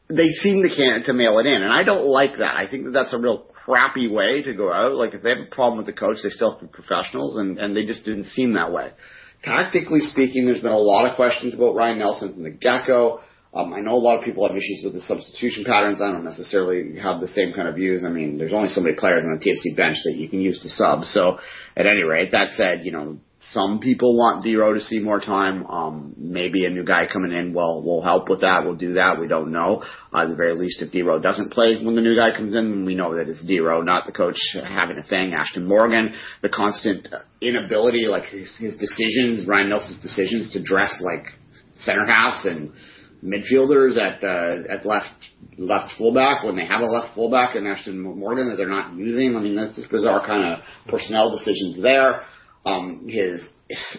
they 0.08 0.30
seem 0.30 0.62
to 0.62 0.70
can 0.74 1.04
to 1.06 1.14
mail 1.14 1.40
it 1.40 1.48
in, 1.48 1.64
and 1.64 1.74
I 1.74 1.84
don't 1.84 2.06
like 2.06 2.38
that. 2.38 2.56
I 2.56 2.70
think 2.70 2.86
that 2.86 2.92
that's 2.92 3.14
a 3.14 3.18
real 3.18 3.40
crappy 3.66 4.08
way 4.08 4.44
to 4.44 4.54
go 4.54 4.72
out. 4.72 4.94
Like 4.94 5.14
if 5.14 5.24
they 5.24 5.30
have 5.30 5.48
a 5.48 5.56
problem 5.56 5.78
with 5.78 5.88
the 5.88 6.00
coach, 6.00 6.18
they 6.24 6.30
still 6.30 6.52
have 6.52 6.60
to 6.60 6.68
be 6.68 6.72
professionals, 6.72 7.38
and 7.38 7.58
and 7.58 7.76
they 7.76 7.86
just 7.86 8.06
didn't 8.06 8.28
seem 8.28 8.54
that 8.54 8.72
way. 8.72 8.92
Tactically 9.44 10.02
speaking, 10.02 10.46
there's 10.46 10.62
been 10.62 10.72
a 10.72 10.78
lot 10.78 11.10
of 11.10 11.16
questions 11.16 11.56
about 11.56 11.74
Ryan 11.74 11.98
Nelsen 11.98 12.34
from 12.34 12.44
the 12.44 12.52
get-go. 12.52 13.22
Um, 13.54 13.74
I 13.74 13.82
know 13.82 13.96
a 13.96 14.00
lot 14.00 14.18
of 14.18 14.24
people 14.24 14.48
have 14.48 14.56
issues 14.56 14.82
with 14.84 14.94
the 14.94 15.02
substitution 15.02 15.66
patterns. 15.66 16.00
I 16.02 16.12
don't 16.12 16.24
necessarily 16.24 16.98
have 17.00 17.20
the 17.20 17.28
same 17.28 17.52
kind 17.54 17.68
of 17.68 17.76
views. 17.76 18.04
I 18.06 18.10
mean, 18.10 18.38
there's 18.38 18.54
only 18.54 18.70
so 18.70 18.80
many 18.80 18.96
players 18.96 19.26
on 19.26 19.32
the 19.32 19.44
TFC 19.44 19.76
bench 19.76 19.98
that 20.06 20.16
you 20.16 20.30
can 20.30 20.40
use 20.40 20.60
to 20.62 20.70
sub. 20.70 21.04
So, 21.04 21.38
at 21.76 21.86
any 21.86 22.04
rate, 22.04 22.32
that 22.32 22.52
said, 22.52 22.86
you 22.86 22.94
know, 22.94 23.18
some 23.52 23.80
people 23.80 24.16
want 24.16 24.46
Dero 24.46 24.74
to 24.74 24.82
see 24.82 25.00
more 25.00 25.20
time. 25.20 25.66
Um, 25.66 26.14
maybe 26.18 26.64
a 26.66 26.70
new 26.70 26.86
guy 26.86 27.08
coming 27.12 27.34
in 27.34 27.54
will 27.54 27.84
will 27.84 28.02
help 28.02 28.30
with 28.30 28.42
that. 28.42 28.62
We'll 28.64 28.76
do 28.76 28.94
that. 28.94 29.20
We 29.20 29.28
don't 29.28 29.52
know. 29.52 29.84
Uh, 30.14 30.24
at 30.24 30.30
the 30.30 30.36
very 30.36 30.54
least, 30.54 30.82
if 30.82 30.94
Dero 30.94 31.22
doesn't 31.22 31.52
play 31.52 31.76
when 31.84 31.96
the 31.96 32.02
new 32.02 32.16
guy 32.16 32.32
comes 32.32 32.54
in, 32.54 32.86
we 32.86 32.96
know 32.96 33.16
that 33.16 33.28
it's 33.28 33.44
Dero, 33.44 33.84
not 33.84 34.06
the 34.06 34.14
coach 34.14 34.40
having 34.54 34.98
a 34.98 35.04
thing. 35.04 35.34
Ashton 35.34 35.68
Morgan, 35.68 36.14
the 36.42 36.50
constant 36.50 37.08
inability, 37.42 38.06
like 38.06 38.26
his, 38.26 38.56
his 38.58 38.78
decisions, 38.78 39.46
Ryan 39.46 39.70
Nelsen's 39.70 40.02
decisions 40.02 40.54
to 40.54 40.64
dress 40.64 41.02
like 41.04 41.26
center 41.76 42.06
halves 42.06 42.46
and 42.46 42.72
midfielders 43.24 43.98
at 43.98 44.24
uh, 44.24 44.72
at 44.72 44.86
left 44.86 45.10
left 45.58 45.94
fullback 45.98 46.44
when 46.44 46.56
they 46.56 46.66
have 46.66 46.82
a 46.82 46.86
left 46.86 47.16
fullback 47.16 47.56
and 47.56 47.68
Ashton 47.68 48.00
Morgan 48.00 48.50
that 48.50 48.56
they're 48.58 48.68
not 48.68 48.96
using. 48.96 49.36
I 49.36 49.40
mean, 49.40 49.56
that's 49.56 49.76
just 49.76 49.92
bizarre 49.92 50.26
kind 50.26 50.54
of 50.54 50.60
personnel 50.88 51.32
decisions 51.32 51.82
there. 51.82 52.24
Um, 52.66 53.08
his 53.08 53.48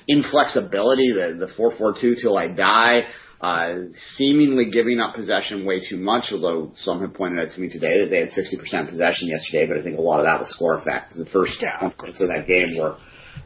inflexibility, 0.08 1.12
the 1.12 1.36
the 1.38 1.52
four 1.56 1.76
four 1.76 1.94
two 2.00 2.14
till 2.20 2.36
I 2.36 2.48
die, 2.48 3.06
uh, 3.40 3.74
seemingly 4.16 4.70
giving 4.70 5.00
up 5.00 5.14
possession 5.14 5.64
way 5.64 5.80
too 5.88 5.98
much. 5.98 6.26
Although 6.32 6.72
some 6.76 7.00
have 7.00 7.14
pointed 7.14 7.46
out 7.46 7.54
to 7.54 7.60
me 7.60 7.68
today 7.68 8.00
that 8.00 8.10
they 8.10 8.20
had 8.20 8.30
sixty 8.32 8.56
percent 8.56 8.90
possession 8.90 9.28
yesterday, 9.28 9.66
but 9.66 9.78
I 9.78 9.82
think 9.82 9.98
a 9.98 10.02
lot 10.02 10.20
of 10.20 10.26
that 10.26 10.40
was 10.40 10.50
score 10.50 10.78
effect. 10.78 11.14
The 11.16 11.26
first 11.26 11.58
yeah. 11.60 11.86
of 11.86 11.92
that 11.98 12.46
game 12.46 12.76
were 12.78 12.96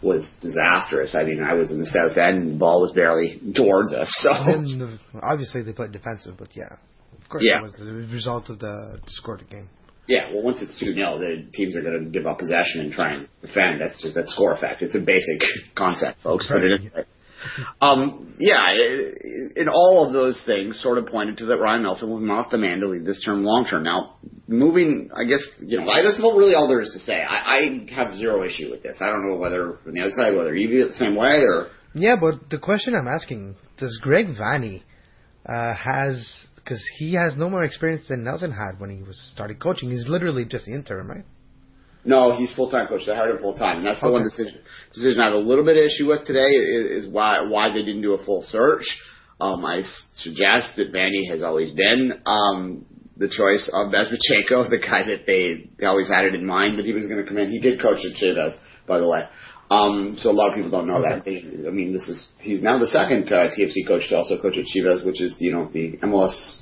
was 0.03 0.31
disastrous. 0.41 1.15
I 1.15 1.25
mean, 1.25 1.43
I 1.43 1.55
was 1.55 1.71
in 1.73 1.79
the 1.81 1.87
south 1.87 2.17
end 2.17 2.43
and 2.43 2.53
the 2.55 2.59
ball 2.59 2.81
was 2.83 2.93
barely 2.93 3.41
towards 3.55 3.93
us. 3.93 4.09
So 4.19 4.31
and 4.35 4.99
obviously 5.23 5.63
they 5.63 5.73
played 5.73 5.93
defensive, 5.93 6.35
but 6.39 6.49
yeah. 6.57 6.77
Of 7.23 7.29
course, 7.29 7.43
Yeah. 7.45 7.59
that 7.61 7.63
was 7.63 7.73
the 7.75 7.93
result 8.15 8.51
of 8.51 8.59
the 8.59 9.01
score 9.07 9.35
of 9.35 9.41
the 9.41 9.47
game. 9.47 9.69
Yeah, 10.07 10.33
well, 10.33 10.43
once 10.43 10.63
it's 10.63 10.79
two 10.79 10.95
0 10.95 11.19
the 11.19 11.47
teams 11.53 11.75
are 11.75 11.83
going 11.83 12.05
to 12.05 12.11
give 12.11 12.27
up 12.27 12.39
possession 12.39 12.83
and 12.83 12.93
try 12.93 13.15
and 13.15 13.29
defend. 13.43 13.81
That's 13.81 14.01
just 14.01 14.15
that 14.15 14.29
score 14.29 14.53
effect. 14.55 14.81
It's 14.83 14.95
a 14.95 15.01
basic 15.01 15.41
concept, 15.75 16.23
folks. 16.23 16.47
But 16.49 16.63
it 16.63 16.81
is. 16.81 16.91
Um, 17.81 18.35
yeah, 18.39 18.65
in 19.57 19.69
all 19.69 20.07
of 20.07 20.13
those 20.13 20.43
things, 20.47 20.81
sort 20.83 20.99
of 20.99 21.07
pointed 21.07 21.39
to 21.39 21.47
that 21.47 21.59
Ryan 21.59 21.83
Nelsen 21.83 22.09
was 22.09 22.23
not 22.23 22.51
the 22.51 22.59
man 22.59 22.81
to 22.81 22.89
lead 22.89 23.05
this 23.05 23.23
term 23.25 23.45
long 23.45 23.67
term. 23.69 23.85
Now, 23.85 24.17
moving, 24.49 25.11
I 25.15 25.25
guess 25.25 25.41
you 25.61 25.79
know, 25.79 25.87
that's 25.87 26.19
really 26.19 26.55
all 26.55 26.69
there 26.69 26.81
is 26.81 26.91
to 26.93 26.99
say. 27.01 27.23
I, 27.23 27.37
I 27.37 27.87
have 27.95 28.17
zero 28.17 28.45
issue 28.45 28.71
with 28.71 28.83
this. 28.83 28.99
I 29.01 29.11
don't 29.11 29.29
know 29.29 29.37
whether 29.37 29.79
from 29.85 29.95
the 29.95 30.01
outside 30.03 30.37
whether 30.37 30.55
you 30.55 30.69
view 30.69 30.85
it 30.85 30.89
the 30.89 30.95
same 30.95 31.17
way 31.17 31.41
or 31.43 31.71
Yeah, 31.95 32.17
but 32.21 32.51
the 32.51 32.59
question 32.59 32.95
I'm 32.95 33.09
asking: 33.09 33.57
Does 33.79 33.99
Greg 34.03 34.27
Vanney 34.39 34.83
uh, 35.47 35.75
has 35.75 36.47
because 36.57 36.85
he 36.99 37.15
has 37.15 37.37
no 37.37 37.49
more 37.49 37.63
experience 37.63 38.09
than 38.09 38.25
Nelsen 38.25 38.53
had 38.53 38.81
when 38.81 38.91
he 38.91 39.03
was 39.03 39.19
started 39.33 39.61
coaching? 39.61 39.91
He's 39.91 40.09
literally 40.09 40.45
just 40.45 40.67
interim, 40.67 41.09
right? 41.11 41.25
No, 42.07 42.37
he's 42.37 42.55
full 42.55 42.71
time 42.71 42.87
coach. 42.87 43.03
They 43.07 43.15
hired 43.15 43.33
him 43.37 43.43
full 43.43 43.57
time, 43.59 43.79
and 43.79 43.87
that's 43.87 44.01
the 44.01 44.11
one 44.11 44.23
decision 44.23 44.61
decision 44.95 45.21
I 45.21 45.27
have 45.27 45.35
a 45.35 45.39
little 45.39 45.65
bit 45.65 45.77
of 45.77 45.85
issue 45.85 46.07
with 46.07 46.27
today 46.27 46.47
is, 46.47 47.05
is 47.05 47.13
why 47.13 47.43
why 47.49 47.73
they 47.73 47.83
didn't 47.83 48.03
do 48.03 48.15
a 48.15 48.25
full 48.25 48.43
search. 48.47 48.85
Um, 49.41 49.65
I 49.65 49.81
s- 49.81 50.03
suggest 50.17 50.77
that 50.77 50.93
Vanney 50.93 51.29
has 51.29 51.43
always 51.43 51.73
been 51.73 52.23
um, 52.25 52.87
the 53.17 53.29
choice 53.29 53.69
of 53.73 53.93
Bezbatchenko, 53.93 54.71
the 54.71 54.79
guy 54.79 55.03
that 55.05 55.27
they, 55.27 55.69
they 55.79 55.87
always 55.87 56.09
had 56.09 56.25
it 56.25 56.35
in 56.35 56.47
mind 56.47 56.79
that 56.79 56.87
he 56.87 56.93
was 56.93 57.07
going 57.07 57.23
to 57.23 57.29
come 57.29 57.39
in. 57.39 57.51
He 57.51 57.61
did 57.61 57.81
coach 57.81 57.99
at 58.05 58.17
Chivas, 58.17 58.57
by 58.87 58.99
the 58.99 59.09
way. 59.09 59.21
Um, 59.71 60.15
so 60.17 60.31
a 60.31 60.33
lot 60.33 60.51
of 60.51 60.55
people 60.55 60.71
don't 60.71 60.87
know 60.87 61.03
that. 61.03 61.25
They, 61.25 61.43
I 61.67 61.71
mean, 61.71 61.93
this 61.93 62.09
is 62.09 62.29
he's 62.39 62.63
now 62.63 62.79
the 62.79 62.87
second 62.87 63.27
uh, 63.33 63.49
TFC 63.51 63.87
coach 63.87 64.09
to 64.11 64.17
also 64.17 64.41
coach 64.41 64.57
at 64.57 64.65
Chivas, 64.65 65.05
which 65.05 65.21
is 65.21 65.37
you 65.41 65.53
know 65.53 65.69
the 65.73 65.99
MLS 65.99 66.61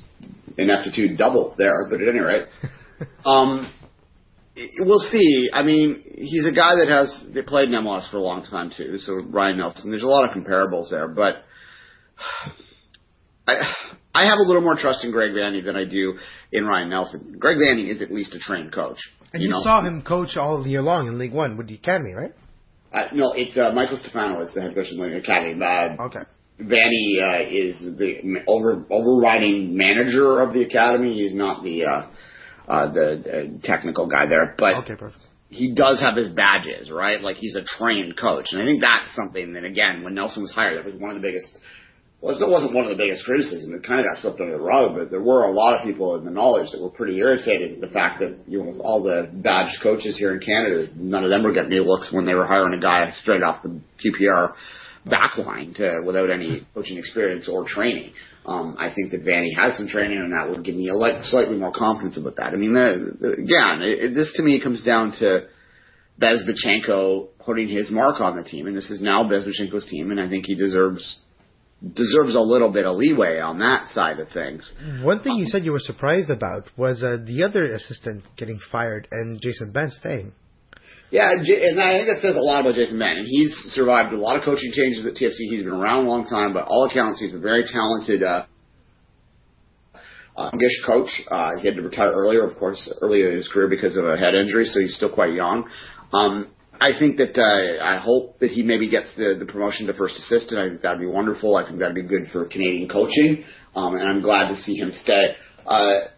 ineptitude 0.56 1.18
double 1.18 1.54
there. 1.58 1.86
But 1.90 2.00
at 2.00 2.08
any 2.08 2.20
rate, 2.20 2.46
um, 3.26 3.70
we'll 4.80 5.10
see. 5.10 5.50
I 5.52 5.62
mean, 5.62 6.02
he's 6.16 6.46
a 6.46 6.52
guy 6.52 6.76
that 6.76 6.88
has 6.88 7.26
they 7.34 7.42
played 7.42 7.68
in 7.68 7.74
MLS 7.74 8.10
for 8.10 8.18
a 8.18 8.20
long 8.20 8.44
time 8.44 8.70
too. 8.76 8.98
So 8.98 9.14
Ryan 9.14 9.58
Nelsen, 9.58 9.90
there's 9.90 10.02
a 10.02 10.06
lot 10.06 10.28
of 10.28 10.36
comparables 10.36 10.90
there, 10.90 11.08
but 11.08 11.44
I 13.46 13.72
I 14.14 14.26
have 14.26 14.38
a 14.38 14.42
little 14.42 14.62
more 14.62 14.76
trust 14.76 15.04
in 15.04 15.10
Greg 15.10 15.32
Vanney 15.32 15.64
than 15.64 15.76
I 15.76 15.84
do 15.84 16.18
in 16.52 16.64
Ryan 16.64 16.90
Nelsen. 16.90 17.38
Greg 17.38 17.58
Vanney 17.58 17.90
is 17.90 18.00
at 18.00 18.12
least 18.12 18.34
a 18.34 18.38
trained 18.38 18.72
coach. 18.72 18.98
And 19.32 19.42
you, 19.42 19.48
know? 19.48 19.60
saw 19.62 19.84
him 19.84 20.02
coach 20.02 20.36
all 20.36 20.64
year 20.66 20.82
long 20.82 21.08
in 21.08 21.18
League 21.18 21.32
One 21.32 21.56
with 21.56 21.66
the 21.66 21.74
academy, 21.74 22.12
right? 22.12 22.32
Uh, 22.92 23.08
no, 23.12 23.32
it's 23.32 23.58
uh, 23.58 23.72
Michael 23.72 23.96
Stefano 23.96 24.40
is 24.42 24.54
the 24.54 24.60
head 24.60 24.74
coach 24.74 24.86
of 24.92 24.98
the 24.98 25.16
academy. 25.16 25.60
Uh, 25.60 26.04
Okay. 26.04 26.20
Vanney 26.60 27.18
uh, 27.20 27.42
is 27.50 27.80
the 27.98 28.44
over 28.46 28.86
overriding 28.88 29.76
manager 29.76 30.40
of 30.40 30.54
the 30.54 30.62
academy. 30.62 31.14
He's 31.14 31.34
not 31.34 31.64
the 31.64 31.84
uh, 31.84 32.06
uh, 32.68 32.92
the 32.92 33.58
uh, 33.60 33.66
technical 33.66 34.06
guy 34.06 34.26
there, 34.26 34.54
but 34.58 34.76
Okay, 34.84 34.94
perfect. 34.94 35.20
he 35.50 35.74
does 35.74 36.00
have 36.00 36.16
his 36.16 36.28
badges, 36.30 36.90
right? 36.90 37.20
Like 37.20 37.36
he's 37.36 37.56
a 37.56 37.62
trained 37.64 38.18
coach, 38.18 38.46
and 38.52 38.62
I 38.62 38.64
think 38.64 38.80
that's 38.80 39.14
something 39.14 39.52
that 39.54 39.64
again, 39.64 40.02
when 40.02 40.14
Nelsen 40.14 40.42
was 40.42 40.52
hired, 40.52 40.78
that 40.78 40.84
was 40.84 40.94
one 41.00 41.10
of 41.14 41.20
the 41.20 41.26
biggest. 41.26 41.46
Well, 42.20 42.34
it 42.40 42.48
wasn't 42.48 42.72
one 42.72 42.84
of 42.84 42.90
the 42.90 42.96
biggest 42.96 43.22
criticisms. 43.26 43.68
It 43.74 43.86
kind 43.86 44.00
of 44.00 44.06
got 44.06 44.16
swept 44.22 44.40
under 44.40 44.56
the 44.56 44.62
rug, 44.64 44.96
but 44.96 45.10
there 45.10 45.20
were 45.20 45.44
a 45.44 45.50
lot 45.52 45.74
of 45.78 45.84
people 45.84 46.16
in 46.16 46.24
the 46.24 46.30
knowledge 46.30 46.70
that 46.72 46.80
were 46.80 46.88
pretty 46.88 47.18
irritated 47.18 47.72
at 47.74 47.80
the 47.82 47.92
fact 47.92 48.20
that 48.20 48.38
you 48.48 48.62
know, 48.62 48.70
with 48.70 48.80
all 48.80 49.02
the 49.02 49.28
badged 49.30 49.82
coaches 49.82 50.16
here 50.18 50.32
in 50.32 50.40
Canada, 50.40 50.88
none 50.96 51.22
of 51.24 51.28
them 51.28 51.42
were 51.42 51.52
getting 51.52 51.72
any 51.72 51.80
looks 51.84 52.10
when 52.10 52.24
they 52.24 52.32
were 52.32 52.46
hiring 52.46 52.72
a 52.78 52.80
guy 52.80 53.10
straight 53.16 53.42
off 53.42 53.62
the 53.62 53.78
QPR 54.02 54.54
backline 55.06 55.74
to 55.76 56.02
without 56.04 56.30
any 56.30 56.66
coaching 56.74 56.98
experience 56.98 57.48
or 57.48 57.66
training. 57.66 58.12
Um, 58.46 58.76
I 58.78 58.92
think 58.94 59.10
that 59.12 59.24
Vanney 59.24 59.54
has 59.56 59.76
some 59.76 59.88
training, 59.88 60.18
and 60.18 60.32
that 60.32 60.50
would 60.50 60.64
give 60.64 60.74
me 60.74 60.88
a 60.88 60.94
like, 60.94 61.22
slightly 61.24 61.56
more 61.56 61.72
confidence 61.72 62.18
about 62.18 62.36
that. 62.36 62.52
I 62.52 62.56
mean, 62.56 62.74
the, 62.74 63.16
the, 63.18 63.32
again, 63.32 63.80
it, 63.82 64.14
this 64.14 64.32
to 64.36 64.42
me 64.42 64.60
comes 64.62 64.82
down 64.82 65.12
to 65.20 65.46
Bezbatchenko 66.20 67.28
putting 67.38 67.68
his 67.68 67.90
mark 67.90 68.20
on 68.20 68.36
the 68.36 68.44
team, 68.44 68.66
and 68.66 68.76
this 68.76 68.90
is 68.90 69.00
now 69.00 69.24
Bezbatchenko's 69.24 69.86
team, 69.86 70.10
and 70.10 70.20
I 70.20 70.28
think 70.28 70.46
he 70.46 70.54
deserves 70.54 71.20
deserves 71.92 72.34
a 72.34 72.40
little 72.40 72.72
bit 72.72 72.86
of 72.86 72.96
leeway 72.96 73.40
on 73.40 73.58
that 73.58 73.90
side 73.90 74.18
of 74.18 74.28
things. 74.30 74.72
One 75.02 75.20
thing 75.20 75.34
you 75.34 75.44
said 75.44 75.64
you 75.64 75.72
were 75.72 75.80
surprised 75.80 76.30
about 76.30 76.70
was 76.78 77.02
uh, 77.02 77.18
the 77.26 77.42
other 77.42 77.70
assistant 77.72 78.24
getting 78.38 78.58
fired 78.72 79.06
and 79.10 79.38
Jason 79.38 79.70
Bent 79.70 79.92
staying. 79.92 80.32
Yeah, 81.14 81.30
and 81.30 81.78
I 81.78 81.94
think 81.94 82.10
that 82.10 82.18
says 82.22 82.34
a 82.34 82.42
lot 82.42 82.62
about 82.62 82.74
Jason. 82.74 83.00
And 83.00 83.24
he's 83.24 83.54
survived 83.70 84.12
a 84.12 84.18
lot 84.18 84.34
of 84.34 84.42
coaching 84.42 84.72
changes 84.74 85.06
at 85.06 85.14
TFC. 85.14 85.46
He's 85.46 85.62
been 85.62 85.70
around 85.70 86.06
a 86.06 86.08
long 86.08 86.26
time, 86.26 86.52
but 86.52 86.66
all 86.66 86.90
accounts, 86.90 87.20
he's 87.20 87.32
a 87.32 87.38
very 87.38 87.62
talented 87.62 88.24
uh, 88.24 88.46
uh, 90.36 90.50
youngish 90.50 90.82
coach. 90.84 91.06
Uh, 91.30 91.52
he 91.62 91.68
had 91.68 91.76
to 91.76 91.82
retire 91.82 92.10
earlier, 92.10 92.42
of 92.42 92.58
course, 92.58 92.92
earlier 93.00 93.30
in 93.30 93.36
his 93.36 93.46
career 93.46 93.68
because 93.68 93.96
of 93.96 94.04
a 94.04 94.16
head 94.16 94.34
injury, 94.34 94.64
so 94.64 94.80
he's 94.80 94.96
still 94.96 95.14
quite 95.14 95.32
young. 95.34 95.70
Um, 96.12 96.48
I 96.80 96.98
think 96.98 97.18
that 97.18 97.38
uh, 97.38 97.84
I 97.84 98.00
hope 98.02 98.40
that 98.40 98.50
he 98.50 98.64
maybe 98.64 98.90
gets 98.90 99.14
the, 99.14 99.36
the 99.38 99.46
promotion 99.46 99.86
to 99.86 99.94
first 99.94 100.16
assistant. 100.16 100.60
I 100.60 100.68
think 100.68 100.82
that'd 100.82 100.98
be 100.98 101.06
wonderful. 101.06 101.54
I 101.54 101.64
think 101.64 101.78
that'd 101.78 101.94
be 101.94 102.02
good 102.02 102.26
for 102.32 102.44
Canadian 102.46 102.88
coaching, 102.88 103.44
um, 103.76 103.94
and 103.94 104.08
I'm 104.08 104.20
glad 104.20 104.48
to 104.48 104.56
see 104.56 104.74
him 104.74 104.90
stay. 104.90 105.36
Uh, 105.64 106.10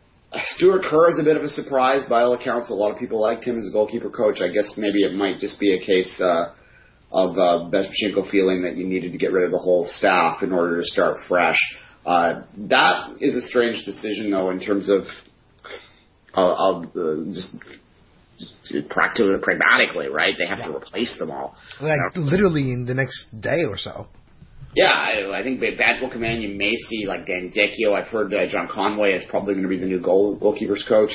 Stuart 0.54 0.84
Kerr 0.88 1.10
is 1.10 1.18
a 1.20 1.24
bit 1.24 1.36
of 1.36 1.42
a 1.42 1.48
surprise 1.48 2.02
by 2.08 2.22
all 2.22 2.34
accounts. 2.34 2.70
A 2.70 2.74
lot 2.74 2.92
of 2.92 2.98
people 2.98 3.20
liked 3.20 3.44
him 3.44 3.58
as 3.58 3.68
a 3.68 3.72
goalkeeper 3.72 4.10
coach. 4.10 4.40
I 4.40 4.48
guess 4.48 4.74
maybe 4.76 5.04
it 5.04 5.14
might 5.14 5.38
just 5.38 5.60
be 5.60 5.74
a 5.74 5.84
case 5.84 6.20
uh, 6.20 6.52
of 7.12 7.30
uh, 7.32 7.70
Bezbatchenko 7.70 8.30
feeling 8.30 8.62
that 8.62 8.76
you 8.76 8.86
needed 8.86 9.12
to 9.12 9.18
get 9.18 9.32
rid 9.32 9.44
of 9.44 9.50
the 9.50 9.58
whole 9.58 9.86
staff 9.88 10.42
in 10.42 10.52
order 10.52 10.80
to 10.80 10.84
start 10.84 11.18
fresh. 11.28 11.58
Uh, 12.04 12.42
that 12.68 13.16
is 13.20 13.34
a 13.34 13.42
strange 13.48 13.84
decision, 13.84 14.30
though, 14.30 14.50
in 14.50 14.60
terms 14.60 14.88
of 14.88 15.02
uh, 16.34 16.54
of 16.54 16.84
uh, 16.96 17.24
just, 17.32 17.56
just 18.38 18.88
practically 18.90 19.34
pragmatically, 19.42 20.08
right? 20.08 20.34
They 20.38 20.46
have 20.46 20.58
to 20.58 20.76
replace 20.76 21.18
them 21.18 21.30
all. 21.30 21.56
Like 21.80 21.98
literally 22.14 22.72
in 22.72 22.84
the 22.86 22.94
next 22.94 23.40
day 23.40 23.64
or 23.66 23.78
so. 23.78 24.06
Yeah, 24.76 24.92
I, 24.92 25.40
I 25.40 25.42
think 25.42 25.60
that 25.60 26.02
will 26.02 26.10
come. 26.10 26.22
You 26.22 26.54
may 26.54 26.76
see 26.76 27.06
like 27.06 27.26
Dan 27.26 27.50
Dichio. 27.50 27.94
I've 27.94 28.08
heard 28.08 28.32
uh, 28.34 28.46
John 28.46 28.68
Conway 28.70 29.12
is 29.12 29.24
probably 29.30 29.54
going 29.54 29.62
to 29.62 29.70
be 29.70 29.78
the 29.78 29.86
new 29.86 30.02
goal 30.02 30.38
goalkeepers 30.38 30.86
coach. 30.86 31.12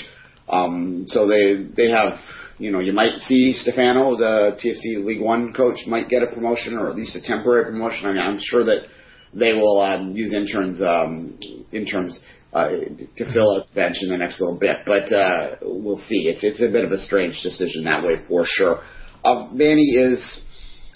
Um, 0.50 1.03
so 1.06 1.27
they 1.27 1.68
they 1.77 1.91
have 1.91 2.13
you 2.58 2.72
know 2.72 2.80
you 2.80 2.91
might 2.91 3.20
see 3.20 3.53
Stefano, 3.53 4.18
the 4.18 4.58
TFC 4.58 5.06
League 5.06 5.22
One 5.22 5.53
coach, 5.53 5.77
might 5.86 6.10
get 6.10 6.24
a 6.24 6.27
promotion 6.27 6.75
or 6.75 6.89
at 6.89 6.96
least 6.96 7.15
a 7.15 7.22
temporary 7.22 7.65
promotion. 7.65 8.08
I 8.08 8.13
mean, 8.13 8.22
I'm 8.24 8.39
sure 8.41 8.65
that 8.65 8.88
they 9.32 9.53
will 9.53 9.80
um, 9.80 10.13
use 10.13 10.34
interns 10.34 10.82
um, 10.82 11.38
interns 11.72 12.20
uh, 12.53 12.70
to 12.70 13.32
fill 13.32 13.58
the 13.58 13.65
bench 13.75 13.98
in 14.01 14.10
the 14.10 14.18
next 14.18 14.41
little 14.41 14.58
bit. 14.58 14.77
But 14.88 15.13
uh, 15.13 15.58
we'll 15.62 16.01
see. 16.10 16.27
It's 16.34 16.44
it's 16.44 16.63
a 16.63 16.72
bit 16.72 16.84
of 16.84 16.91
a 16.91 16.98
strange 16.98 17.39
decision 17.44 17.84
that 17.84 18.03
way 18.03 18.15
for 18.27 18.44
sure. 18.44 18.82
Uh, 19.24 19.50
Vanney 19.53 20.13
is 20.13 20.41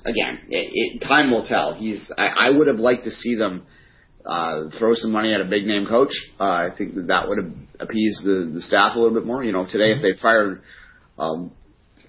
again, 0.06 0.40
it, 0.50 0.70
it, 0.72 1.00
time 1.06 1.32
will 1.32 1.46
tell. 1.48 1.74
He's. 1.74 2.12
I, 2.18 2.28
I 2.28 2.50
would 2.50 2.68
have 2.68 2.80
liked 2.80 3.04
to 3.06 3.12
see 3.12 3.36
them 3.36 3.66
uh, 4.26 4.70
throw 4.80 4.94
some 4.96 5.12
money 5.12 5.34
at 5.34 5.42
a 5.42 5.46
big 5.46 5.66
name 5.66 5.86
coach. 5.88 6.14
Uh, 6.40 6.44
I 6.44 6.70
think 6.78 6.96
that 6.96 7.08
that 7.08 7.28
would 7.28 7.38
have 7.38 7.52
appeased 7.80 8.24
the 8.24 8.52
the 8.54 8.62
staff 8.62 8.96
a 8.96 9.00
little 9.00 9.14
bit 9.14 9.26
more. 9.26 9.44
You 9.44 9.52
know, 9.52 9.66
today 9.66 9.92
if 9.92 10.02
they 10.02 10.20
fired. 10.22 10.62
Um, 11.18 11.52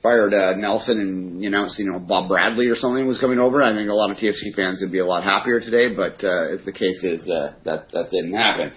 Fired 0.03 0.35
uh, 0.35 0.55
Nelsen 0.55 1.01
and 1.01 1.43
you 1.43 1.49
announced 1.49 1.81
you 1.81 1.91
know 1.91 1.99
Bob 1.99 2.29
Bradley 2.29 2.69
or 2.69 2.77
something 2.77 3.09
was 3.09 3.19
coming 3.19 3.41
over. 3.41 3.61
I 3.61 3.75
think 3.75 3.91
a 3.91 3.93
lot 3.93 4.13
of 4.13 4.19
TFC 4.19 4.55
fans 4.55 4.79
would 4.81 4.93
be 4.93 5.01
a 5.01 5.07
lot 5.07 5.25
happier 5.25 5.59
today, 5.59 5.93
but 5.97 6.23
uh, 6.23 6.55
as 6.55 6.65
the 6.65 6.71
case 6.71 7.03
is, 7.03 7.29
uh, 7.29 7.55
that 7.65 7.91
that 7.91 8.11
didn't 8.13 8.35
happen. 8.35 8.73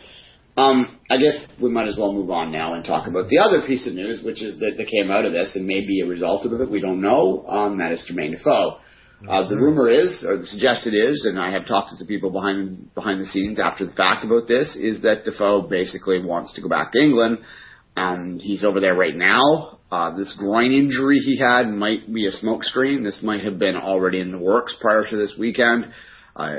Um, 0.58 1.00
I 1.10 1.18
guess 1.18 1.36
we 1.62 1.70
might 1.70 1.88
as 1.88 1.98
well 1.98 2.14
move 2.14 2.32
on 2.32 2.52
now 2.52 2.74
and 2.74 2.84
talk 2.84 3.08
about 3.08 3.30
the 3.30 3.38
other 3.38 3.66
piece 3.68 3.88
of 3.88 3.94
news, 3.94 4.24
which 4.24 4.42
is 4.42 4.60
that, 4.60 4.74
that 4.78 4.88
came 4.88 5.12
out 5.12 5.24
of 5.26 5.32
this 5.32 5.52
and 5.56 5.68
may 5.68 5.86
be 5.86 6.02
a 6.02 6.08
result 6.08 6.46
of 6.46 6.60
it. 6.60 6.70
We 6.70 6.82
don't 6.82 7.02
know. 7.02 7.46
Um, 7.48 7.78
that 7.78 7.92
is 7.92 8.04
Jermaine 8.10 8.32
Defoe. 8.32 8.80
Uh, 9.28 9.50
the 9.50 9.58
rumor 9.58 9.90
is, 9.90 10.24
or 10.26 10.38
the 10.38 10.46
suggested 10.46 10.94
is, 10.94 11.26
and 11.26 11.38
I 11.38 11.52
have 11.52 11.68
talked 11.68 11.90
to 11.90 11.98
some 11.98 12.08
people 12.08 12.32
behind 12.32 12.94
behind 12.96 13.20
the 13.20 13.26
scenes 13.26 13.60
after 13.60 13.86
the 13.86 13.92
fact 13.92 14.24
about 14.24 14.48
this, 14.48 14.78
is 14.78 15.02
that 15.02 15.26
Defoe 15.26 15.68
basically 15.68 16.24
wants 16.24 16.54
to 16.54 16.62
go 16.62 16.70
back 16.70 16.94
to 16.94 17.00
England. 17.00 17.40
and 17.98 18.42
he's 18.42 18.64
over 18.64 18.80
there 18.80 18.96
right 18.96 19.16
now. 19.16 19.80
Uh, 19.92 20.16
this 20.16 20.36
groin 20.38 20.72
injury 20.72 21.18
he 21.18 21.38
had 21.38 21.68
might 21.68 22.12
be 22.14 22.28
a 22.28 22.32
smokescreen. 22.32 23.04
This 23.04 23.22
might 23.24 23.44
have 23.44 23.60
been 23.60 23.76
already 23.76 24.22
in 24.22 24.32
the 24.32 24.38
works 24.38 24.76
prior 24.80 25.04
to 25.10 25.18
this 25.18 25.36
weekend. 25.38 25.92
Uh, 26.36 26.54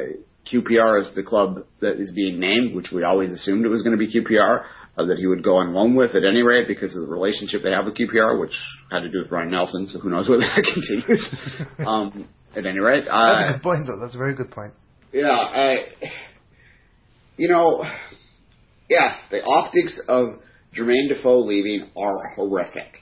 QPR 0.53 1.01
is 1.01 1.15
the 1.15 1.23
club 1.23 1.65
that 1.81 2.01
is 2.01 2.13
being 2.13 2.41
named, 2.41 2.75
which 2.75 2.91
we 2.93 3.05
always 3.05 3.31
assumed 3.31 3.65
it 3.65 3.69
was 3.69 3.83
going 3.83 3.97
to 3.97 4.05
be 4.05 4.13
QPR, 4.13 4.65
uh, 4.99 5.05
that 5.05 5.19
he 5.19 5.27
would 5.27 5.45
go 5.45 5.57
on 5.57 5.73
loan 5.73 5.95
with 5.95 6.15
at 6.15 6.25
any 6.25 6.43
rate 6.43 6.67
because 6.67 6.95
of 6.95 7.03
the 7.03 7.09
relationship 7.09 7.63
they 7.63 7.71
have 7.71 7.85
with 7.85 7.97
QPR, 7.97 8.39
which 8.41 8.57
had 8.91 9.01
to 9.01 9.11
do 9.11 9.19
with 9.23 9.31
Ryan 9.31 9.51
Nelsen, 9.51 9.87
so 9.87 10.01
who 10.01 10.11
knows 10.11 10.29
whether 10.29 10.43
that 10.43 10.65
continues. 10.75 11.35
um, 11.87 12.29
at 12.57 12.67
any 12.67 12.79
rate. 12.81 13.05
That's 13.05 13.11
Uh, 13.15 13.49
a 13.49 13.53
good 13.55 13.63
point, 13.63 13.87
though. 13.87 13.99
That's 13.99 14.15
a 14.15 14.19
very 14.19 14.35
good 14.35 14.51
point. 14.51 14.73
yeah, 15.13 15.29
I, 15.31 15.87
you 17.37 17.49
know, 17.49 17.85
yes, 18.89 19.15
the 19.31 19.43
optics 19.45 20.01
of 20.09 20.41
Jermaine 20.77 21.09
Defoe 21.09 21.41
leaving 21.41 21.89
are 21.97 22.29
horrific. 22.37 22.99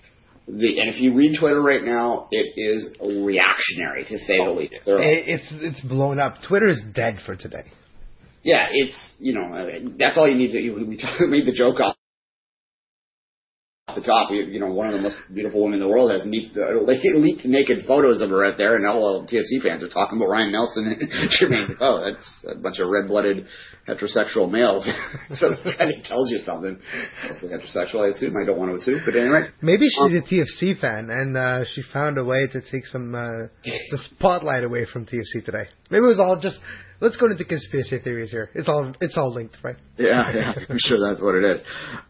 The, 0.47 0.81
and 0.81 0.89
if 0.89 0.99
you 1.01 1.15
read 1.15 1.37
Twitter 1.39 1.61
right 1.61 1.85
now, 1.85 2.29
it 2.31 2.55
is 2.57 2.95
reactionary 3.01 4.05
to 4.05 4.19
say 4.19 4.39
the 4.43 4.51
least. 4.51 4.75
It, 4.87 5.25
it's 5.29 5.49
it's 5.53 5.81
blown 5.83 6.19
up. 6.19 6.37
Twitter 6.49 6.69
is 6.69 6.81
dead 6.95 7.19
for 7.27 7.37
today. 7.37 7.65
yeah, 8.43 8.69
it's 8.73 8.97
you 9.19 9.35
know 9.35 9.91
that's 9.99 10.17
all 10.17 10.27
you 10.27 10.37
need 10.37 10.53
to. 10.53 10.73
We, 10.73 10.85
we 10.85 10.97
made 11.29 11.47
the 11.47 11.53
joke 11.55 11.81
off 11.81 11.97
the 13.99 14.07
top. 14.07 14.31
You, 14.31 14.43
you 14.43 14.61
know, 14.61 14.73
one 14.73 14.87
of 14.89 14.95
the 14.95 15.01
most 15.01 15.19
beautiful 15.33 15.63
women 15.65 15.81
in 15.81 15.87
the 15.87 15.89
world 15.89 16.11
has 16.11 16.23
leaked, 16.25 16.57
uh, 16.57 16.79
leaked 16.81 17.45
naked 17.45 17.87
photos 17.87 18.21
of 18.21 18.31
her 18.31 18.45
out 18.47 18.59
there, 18.59 18.77
and 18.77 18.87
all 18.87 19.23
the 19.23 19.27
TFC 19.29 19.63
fans 19.63 19.83
are 19.83 19.89
talking 19.89 20.19
about 20.19 20.29
Ryan 20.31 20.53
Nelsen 20.53 20.87
and 20.87 21.31
Jermaine 21.35 21.77
Oh, 21.81 22.05
That's 22.05 22.47
a 22.49 22.59
bunch 22.59 22.79
of 22.79 22.89
red-blooded 22.89 23.47
heterosexual 23.89 24.51
males. 24.51 24.85
so 25.35 25.51
that 25.51 25.75
kind 25.79 25.95
of 25.95 26.05
tells 26.05 26.31
you 26.31 26.39
something. 26.45 26.79
Also 27.29 27.49
heterosexual, 27.49 28.05
I 28.07 28.09
assume. 28.09 28.37
I 28.37 28.45
don't 28.47 28.59
want 28.59 28.71
to 28.73 28.77
assume, 28.77 29.01
but 29.05 29.17
anyway. 29.17 29.49
Maybe 29.63 29.87
she's 29.89 30.01
Um, 30.01 30.17
a 30.17 30.23
TFC 30.23 30.79
fan, 30.81 31.09
and 31.11 31.37
uh, 31.37 31.65
she 31.65 31.83
found 31.93 32.19
a 32.19 32.25
way 32.25 32.47
to 32.47 32.61
take 32.71 32.87
some 32.87 33.15
uh, 33.15 33.49
the 33.65 33.99
spotlight 33.99 34.65
away 34.65 34.85
from 34.93 35.07
TFC 35.07 35.45
today. 35.45 35.69
Maybe 35.91 36.05
it 36.05 36.09
was 36.09 36.21
all 36.21 36.39
just. 36.41 36.59
Let's 37.01 37.17
go 37.17 37.27
into 37.27 37.45
conspiracy 37.45 38.01
theories 38.03 38.33
here. 38.33 38.51
It's 38.55 38.69
all 38.69 38.93
it's 39.01 39.17
all 39.17 39.33
linked, 39.33 39.59
right? 39.63 39.77
Yeah, 39.97 40.33
yeah, 40.35 40.53
I'm 40.69 40.77
sure 40.79 40.99
that's 40.99 41.23
what 41.23 41.37
it 41.37 41.45
is. 41.45 41.61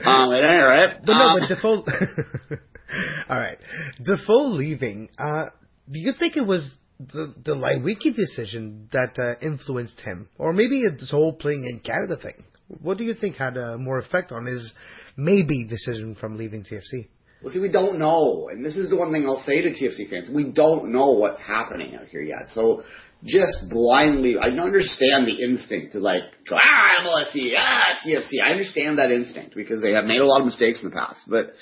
Um, 0.01 0.33
at 0.33 0.43
any 0.43 0.63
rate, 0.63 0.97
But 1.05 1.13
no, 1.13 1.25
um, 1.25 1.41
but 1.41 1.49
Defoe. 1.49 1.85
all 3.29 3.39
right, 3.39 3.59
Defoe 4.03 4.47
leaving. 4.47 5.11
Uh, 5.19 5.47
do 5.91 6.01
you 6.01 6.13
think 6.19 6.37
it 6.37 6.47
was 6.47 6.75
the 6.99 7.35
the 7.45 7.55
Leiweke 7.55 8.17
decision 8.17 8.89
that 8.93 9.19
uh, 9.19 9.39
influenced 9.47 10.01
him, 10.01 10.29
or 10.39 10.53
maybe 10.55 10.81
it's 10.81 11.11
whole 11.11 11.35
playing 11.35 11.67
in 11.69 11.81
Canada 11.81 12.17
thing? 12.17 12.45
What 12.83 12.99
do 12.99 13.05
you 13.05 13.15
think 13.15 13.37
had 13.37 13.57
uh, 13.59 13.77
more 13.79 13.99
effect 13.99 14.33
on 14.33 14.47
his 14.47 14.73
maybe 15.17 15.65
decision 15.65 16.17
from 16.19 16.37
leaving 16.37 16.65
TFC? 16.65 17.09
Well, 17.43 17.53
see, 17.53 17.61
we 17.61 17.71
don't 17.71 17.99
know, 18.01 18.49
and 18.51 18.65
this 18.65 18.77
is 18.77 18.91
the 18.91 18.97
one 18.97 19.13
thing 19.13 19.25
I'll 19.25 19.45
say 19.45 19.63
to 19.63 19.71
TFC 19.71 20.11
fans: 20.11 20.29
we 20.29 20.51
don't 20.51 20.91
know 20.91 21.11
what's 21.13 21.41
happening 21.41 21.95
out 21.95 22.09
here 22.09 22.21
yet. 22.21 22.49
So 22.49 22.83
just 23.25 23.69
blindly, 23.69 24.37
I 24.39 24.49
understand 24.49 25.27
the 25.27 25.43
instinct 25.43 25.93
to 25.93 25.99
like 25.99 26.23
go 26.49 26.57
ah 26.57 27.05
MLSE, 27.05 27.53
ah 27.59 27.99
TFC. 28.05 28.43
I 28.45 28.51
understand 28.51 28.99
that 28.99 29.11
instinct 29.11 29.55
because 29.55 29.83
they 29.83 29.93
have 29.93 30.05
made 30.05 30.21
a 30.21 30.27
lot 30.27 30.41
of 30.41 30.47
mistakes 30.47 30.83
in 30.83 30.91
the 30.91 30.97
past, 30.97 31.21
but 31.27 31.53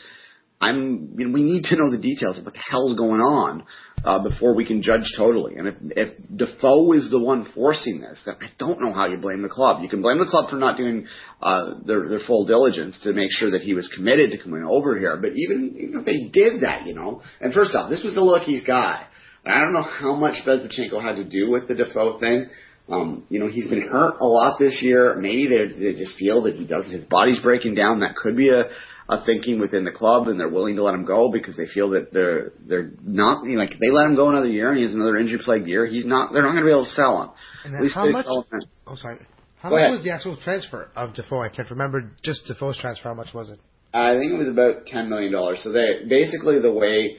I'm, 0.61 1.15
you 1.19 1.27
know, 1.27 1.35
we 1.35 1.43
need 1.43 1.65
to 1.65 1.77
know 1.77 1.91
the 1.91 1.99
details 1.99 2.39
of 2.39 2.45
what 2.45 2.55
the 2.55 2.61
hell's 2.61 2.97
going 2.97 3.21
on 3.21 3.65
uh, 4.05 4.23
before 4.23 4.55
we 4.55 4.65
can 4.65 4.81
judge 4.81 5.13
totally. 5.17 5.57
And 5.57 5.69
if, 5.69 5.75
if 5.81 6.15
Defoe 6.35 6.93
is 6.93 7.11
the 7.11 7.21
one 7.21 7.47
forcing 7.55 8.01
this, 8.01 8.23
then 8.25 8.37
I 8.41 8.49
don't 8.59 8.81
know 8.81 8.93
how 8.93 9.07
you 9.07 9.19
blame 9.19 9.43
the 9.43 9.51
club. 9.51 9.83
You 9.83 9.91
can 9.91 10.01
blame 10.01 10.19
the 10.19 10.25
club 10.25 10.49
for 10.49 10.57
not 10.57 10.79
doing 10.79 11.07
uh, 11.43 11.75
their, 11.85 12.09
their 12.09 12.21
full 12.27 12.47
diligence 12.47 12.99
to 13.03 13.13
make 13.13 13.31
sure 13.33 13.51
that 13.51 13.63
he 13.63 13.75
was 13.75 13.93
committed 13.95 14.31
to 14.31 14.39
coming 14.39 14.65
over 14.65 14.99
here. 14.99 15.19
But 15.21 15.33
even, 15.37 15.77
even 15.77 16.01
if 16.01 16.07
they 16.07 16.31
did 16.33 16.63
that, 16.63 16.87
you 16.87 16.95
know, 16.95 17.21
and 17.41 17.53
first 17.53 17.75
off, 17.75 17.91
this 17.91 18.03
was 18.03 18.15
the 18.15 18.21
Leiweke's 18.21 18.67
guy. 18.67 19.07
I 19.47 19.61
don't 19.61 19.73
know 19.73 19.83
how 19.83 20.15
much 20.15 20.45
Bezbatchenko 20.47 21.01
had 21.03 21.17
to 21.17 21.25
do 21.25 21.51
with 21.51 21.69
the 21.69 21.75
Defoe 21.75 22.19
thing. 22.19 22.47
Um, 22.89 23.25
you 23.29 23.41
know, 23.41 23.49
he's 23.49 23.69
been 23.69 23.83
hurt 23.83 24.17
a 24.21 24.25
lot 24.27 24.59
this 24.59 24.81
year. 24.83 25.17
Maybe 25.17 25.49
they, 25.49 25.67
they 25.93 25.99
just 25.99 26.17
feel 26.19 26.43
that 26.45 26.55
he 26.55 26.67
doesn't, 26.67 26.91
his 26.91 27.05
body's 27.05 27.41
breaking 27.41 27.75
down. 27.75 28.01
That 28.01 28.15
could 28.15 28.37
be 28.37 28.51
a, 28.51 28.63
a 29.09 29.25
thinking 29.25 29.59
within 29.61 29.85
the 29.85 29.91
club, 29.91 30.29
and 30.29 30.39
they're 30.39 30.49
willing 30.49 30.77
to 30.77 30.83
let 30.85 30.95
him 30.95 31.05
go 31.05 31.31
because 31.33 31.57
they 31.57 31.67
feel 31.67 31.91
that 31.91 32.13
they're 32.13 32.53
they're 32.67 32.91
not 33.03 33.45
you 33.45 33.57
know, 33.57 33.63
like 33.63 33.75
they 33.81 33.91
let 33.91 34.07
him 34.07 34.15
go 34.17 34.29
another 34.29 34.49
year 34.49 34.69
and 34.71 34.79
he 34.79 34.85
has 34.85 34.95
another 34.95 35.17
injury 35.17 35.41
plagued 35.45 35.67
year. 35.67 35.87
He's 35.87 36.07
not. 36.07 36.33
They're 36.33 36.43
not 36.43 36.53
going 36.53 36.63
to 36.63 36.69
be 36.69 36.71
able 36.73 36.85
to 36.85 36.91
sell 36.91 37.23
him. 37.23 37.31
And 37.65 37.77
At 37.77 37.83
least 37.83 37.95
how 37.95 38.07
they 38.07 38.13
much? 38.13 38.25
sell 38.25 38.47
him. 38.53 38.61
Oh, 38.87 38.95
sorry. 38.95 39.19
How 39.59 39.71
Go 39.71 39.77
much 39.77 39.81
ahead. 39.83 39.93
was 39.93 40.05
the 40.05 40.11
actual 40.13 40.37
transfer 40.45 40.89
of 40.95 41.15
Defoe? 41.15 41.41
I 41.43 41.49
can't 41.49 41.71
remember 41.71 42.13
just 42.23 42.47
Defoe's 42.47 42.79
transfer. 42.79 43.09
How 43.09 43.15
much 43.15 43.35
was 43.35 43.49
it? 43.51 43.59
I 43.95 44.15
think 44.15 44.33
it 44.33 44.37
was 44.39 44.49
about 44.49 44.87
ten 44.87 45.09
million 45.09 45.33
dollars. 45.33 45.61
So 45.65 45.73
they 45.73 46.05
basically 46.09 46.61
the 46.61 46.73
way 46.73 47.17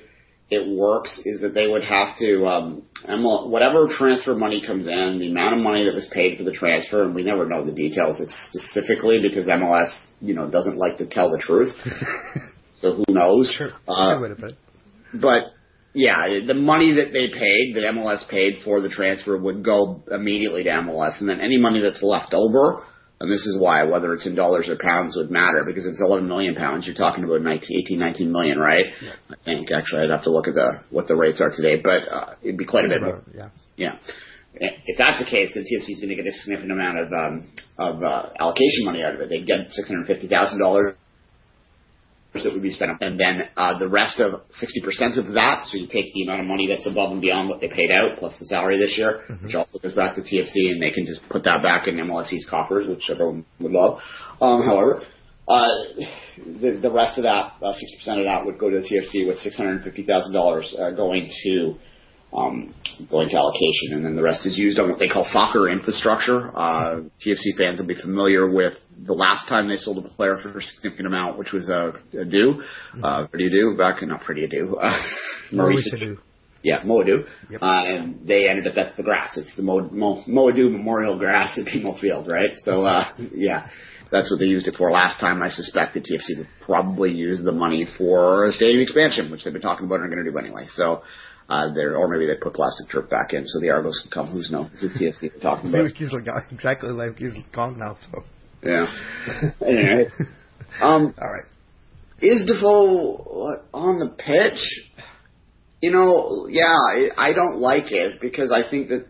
it 0.49 0.67
works 0.77 1.19
is 1.25 1.41
that 1.41 1.53
they 1.53 1.67
would 1.67 1.83
have 1.83 2.17
to 2.17 2.45
um, 2.45 2.83
ML 3.07 3.49
whatever 3.49 3.87
transfer 3.97 4.33
money 4.33 4.63
comes 4.65 4.87
in, 4.87 5.19
the 5.19 5.29
amount 5.29 5.57
of 5.57 5.61
money 5.61 5.83
that 5.83 5.93
was 5.93 6.09
paid 6.13 6.37
for 6.37 6.43
the 6.43 6.53
transfer, 6.53 7.03
and 7.03 7.13
we 7.13 7.23
never 7.23 7.45
know 7.45 7.65
the 7.65 7.73
details 7.73 8.21
it's 8.21 8.35
specifically 8.51 9.21
because 9.21 9.47
MLS, 9.47 9.93
you 10.21 10.33
know, 10.33 10.49
doesn't 10.49 10.77
like 10.77 10.97
to 10.99 11.05
tell 11.05 11.31
the 11.31 11.37
truth. 11.37 11.73
so 12.81 12.95
who 12.95 13.03
knows? 13.09 13.53
Sure. 13.57 13.71
Uh, 13.87 14.17
Good 14.17 14.21
way 14.21 14.35
to 14.35 14.57
but 15.13 15.43
yeah, 15.93 16.39
the 16.45 16.53
money 16.53 16.93
that 16.95 17.12
they 17.12 17.27
paid, 17.27 17.75
that 17.75 17.83
MLS 17.93 18.27
paid 18.29 18.62
for 18.63 18.81
the 18.81 18.89
transfer, 18.89 19.38
would 19.38 19.65
go 19.65 20.03
immediately 20.12 20.63
to 20.63 20.69
MLS, 20.69 21.19
and 21.19 21.27
then 21.27 21.41
any 21.41 21.57
money 21.57 21.81
that's 21.81 22.03
left 22.03 22.33
over, 22.33 22.86
and 23.19 23.32
this 23.32 23.45
is 23.45 23.60
why 23.60 23.84
whether 23.84 24.13
it's 24.13 24.27
in 24.27 24.36
dollars 24.36 24.69
or 24.69 24.77
pounds 24.77 25.15
would 25.17 25.32
matter 25.32 25.63
because 25.65 25.86
it's 25.86 26.01
11 26.01 26.27
million 26.27 26.56
pounds. 26.56 26.86
You're 26.86 26.95
talking 26.95 27.23
about 27.23 27.41
19, 27.41 27.77
18, 27.86 27.99
19 27.99 28.32
million, 28.32 28.60
right? 28.60 28.86
I 29.30 29.36
think 29.43 29.71
actually 29.71 30.03
I'd 30.03 30.12
have 30.12 30.23
to 30.23 30.32
look 30.32 30.47
at 30.47 30.53
the 30.53 30.82
what 30.89 31.08
the 31.08 31.15
rates 31.15 31.41
are 31.41 31.51
today, 31.51 31.82
but 31.82 32.08
uh, 32.12 32.36
it'd 32.41 32.58
be 32.58 32.65
quite 32.65 32.86
a 32.86 32.89
bit 32.89 33.01
more. 33.01 33.23
Yeah. 33.36 33.49
Yeah. 33.75 33.95
If 34.60 34.97
that's 34.97 35.19
the 35.19 35.30
case, 35.30 35.51
then 35.53 35.63
TFC 35.63 35.93
is 35.93 35.99
going 35.99 36.10
to 36.10 36.15
get 36.15 36.25
a 36.25 36.34
significant 36.34 36.71
amount 36.71 36.97
of 36.97 37.13
um, 37.13 37.49
of 37.77 38.01
uh, 38.01 38.30
allocation 38.39 38.86
money 38.86 39.03
out 39.03 39.13
of 39.13 39.21
it. 39.21 39.30
They'd 39.30 39.45
get 39.45 39.71
six 39.71 39.88
hundred 39.88 40.08
fifty 40.08 40.27
thousand 40.27 40.60
dollars 40.60 40.95
that 42.43 42.54
would 42.54 42.62
be 42.62 42.71
spent, 42.71 42.91
and 43.02 43.19
then 43.19 43.43
uh, 43.56 43.78
the 43.78 43.88
rest 43.88 44.19
of 44.19 44.41
sixty 44.52 44.82
percent 44.82 45.17
of 45.17 45.34
that. 45.34 45.65
So 45.67 45.78
you 45.78 45.88
take 45.88 46.13
the 46.13 46.23
amount 46.23 46.41
of 46.41 46.47
money 46.47 46.67
that's 46.67 46.88
above 46.88 47.12
and 47.12 47.21
beyond 47.21 47.50
what 47.50 47.62
they 47.62 47.67
paid 47.67 47.91
out, 47.91 48.19
plus 48.19 48.38
the 48.39 48.45
salary 48.45 48.78
this 48.78 48.97
year, 48.97 49.23
which 49.43 49.56
also 49.56 49.80
goes 49.80 49.93
back 49.93 50.15
to 50.15 50.21
TFC, 50.21 50.71
and 50.71 50.82
they 50.82 50.91
can 50.91 51.06
just 51.06 51.21
put 51.30 51.43
that 51.43 51.62
back 51.63 51.88
in 51.88 51.95
MLSE's 51.95 52.47
coffers, 52.50 52.88
which 52.88 53.10
everyone 53.10 53.45
would 53.60 53.71
love. 53.71 54.00
Um, 54.41 54.63
however. 54.63 55.04
Uh, 55.50 55.63
the, 56.38 56.78
the 56.82 56.91
rest 56.91 57.17
of 57.17 57.23
that, 57.23 57.54
uh, 57.63 57.71
60% 57.71 58.19
of 58.19 58.26
that 58.26 58.45
would 58.45 58.60
go 58.60 58.69
to 58.69 58.82
the 58.82 58.84
TFC 58.84 59.26
with 59.26 59.38
$650,000 59.38 60.78
uh, 60.78 60.91
going 60.91 61.32
to 61.43 61.76
um, 62.33 62.73
going 63.09 63.29
to 63.29 63.37
allocation, 63.37 63.93
and 63.93 64.05
then 64.05 64.15
the 64.15 64.21
rest 64.21 64.45
is 64.45 64.57
used 64.57 64.79
on 64.79 64.89
what 64.89 64.99
they 64.99 65.07
call 65.07 65.25
soccer 65.31 65.69
infrastructure. 65.69 66.51
Uh, 66.55 67.01
TFC 67.25 67.57
fans 67.57 67.79
will 67.79 67.87
be 67.87 67.95
familiar 67.95 68.51
with 68.51 68.73
the 69.05 69.13
last 69.13 69.47
time 69.47 69.69
they 69.69 69.77
sold 69.77 70.03
a 70.03 70.09
player 70.09 70.37
for 70.41 70.57
a 70.57 70.61
significant 70.61 71.07
amount, 71.07 71.37
which 71.37 71.51
was 71.51 71.69
uh, 71.69 71.91
do, 72.11 72.61
uh, 73.03 73.27
Freddie 73.27 73.49
Adu, 73.49 73.77
back 73.77 74.01
not 74.01 74.23
Freddie 74.23 74.47
do, 74.47 74.75
uh, 74.77 75.01
Maurice 75.51 76.17
yeah, 76.63 76.83
Mo 76.83 77.03
Edu. 77.03 77.25
Yep. 77.49 77.61
Uh, 77.61 77.83
and 77.85 78.27
they 78.27 78.49
ended 78.49 78.67
up 78.67 78.77
at 78.77 78.97
the 78.97 79.03
grass. 79.03 79.37
It's 79.37 79.55
the 79.55 79.63
Mo, 79.63 79.89
Mo, 79.89 80.23
Moadu 80.27 80.71
Memorial 80.71 81.17
Grass 81.17 81.57
at 81.57 81.65
BMO 81.65 81.99
Field, 81.99 82.27
right? 82.27 82.51
So, 82.57 82.85
uh, 82.85 83.13
yeah, 83.33 83.69
that's 84.11 84.31
what 84.31 84.39
they 84.39 84.45
used 84.45 84.67
it 84.67 84.75
for 84.75 84.91
last 84.91 85.19
time. 85.19 85.41
I 85.41 85.49
suspect 85.49 85.93
the 85.93 86.01
TFC 86.01 86.39
would 86.39 86.47
probably 86.65 87.11
use 87.11 87.43
the 87.43 87.51
money 87.51 87.87
for 87.97 88.47
a 88.47 88.53
stadium 88.53 88.81
expansion, 88.81 89.31
which 89.31 89.43
they've 89.43 89.53
been 89.53 89.61
talking 89.61 89.85
about 89.85 90.01
and 90.01 90.05
are 90.05 90.15
going 90.15 90.25
to 90.25 90.31
do 90.31 90.37
anyway. 90.37 90.65
So, 90.69 91.03
uh, 91.49 91.73
there, 91.73 91.97
or 91.97 92.07
maybe 92.07 92.25
they 92.25 92.36
put 92.36 92.53
plastic 92.53 92.91
turf 92.91 93.10
back 93.10 93.33
in 93.33 93.45
so 93.47 93.60
the 93.60 93.69
Argos 93.69 93.99
can 94.01 94.12
come. 94.12 94.31
Who's 94.31 94.51
knows? 94.51 94.69
This 94.73 94.83
is 94.83 95.01
TFC 95.01 95.33
we're 95.33 95.41
talking 95.41 95.69
about. 95.69 95.91
He's 95.95 96.12
like, 96.12 96.25
exactly 96.51 96.89
like 96.89 97.17
he's 97.17 97.33
gone 97.53 97.79
now. 97.79 97.97
So. 98.12 98.23
Yeah. 98.63 98.86
anyway, 99.65 100.10
um, 100.81 101.13
All 101.21 101.31
right. 101.31 101.45
is 102.19 102.45
Defoe 102.45 103.62
on 103.73 103.99
the 103.99 104.15
pitch? 104.17 104.60
You 105.81 105.91
know, 105.91 106.47
yeah, 106.49 106.73
I, 106.73 107.29
I 107.29 107.33
don't 107.33 107.57
like 107.60 107.91
it 107.91 108.19
because 108.19 108.51
I 108.51 108.69
think 108.69 108.89
that 108.89 109.05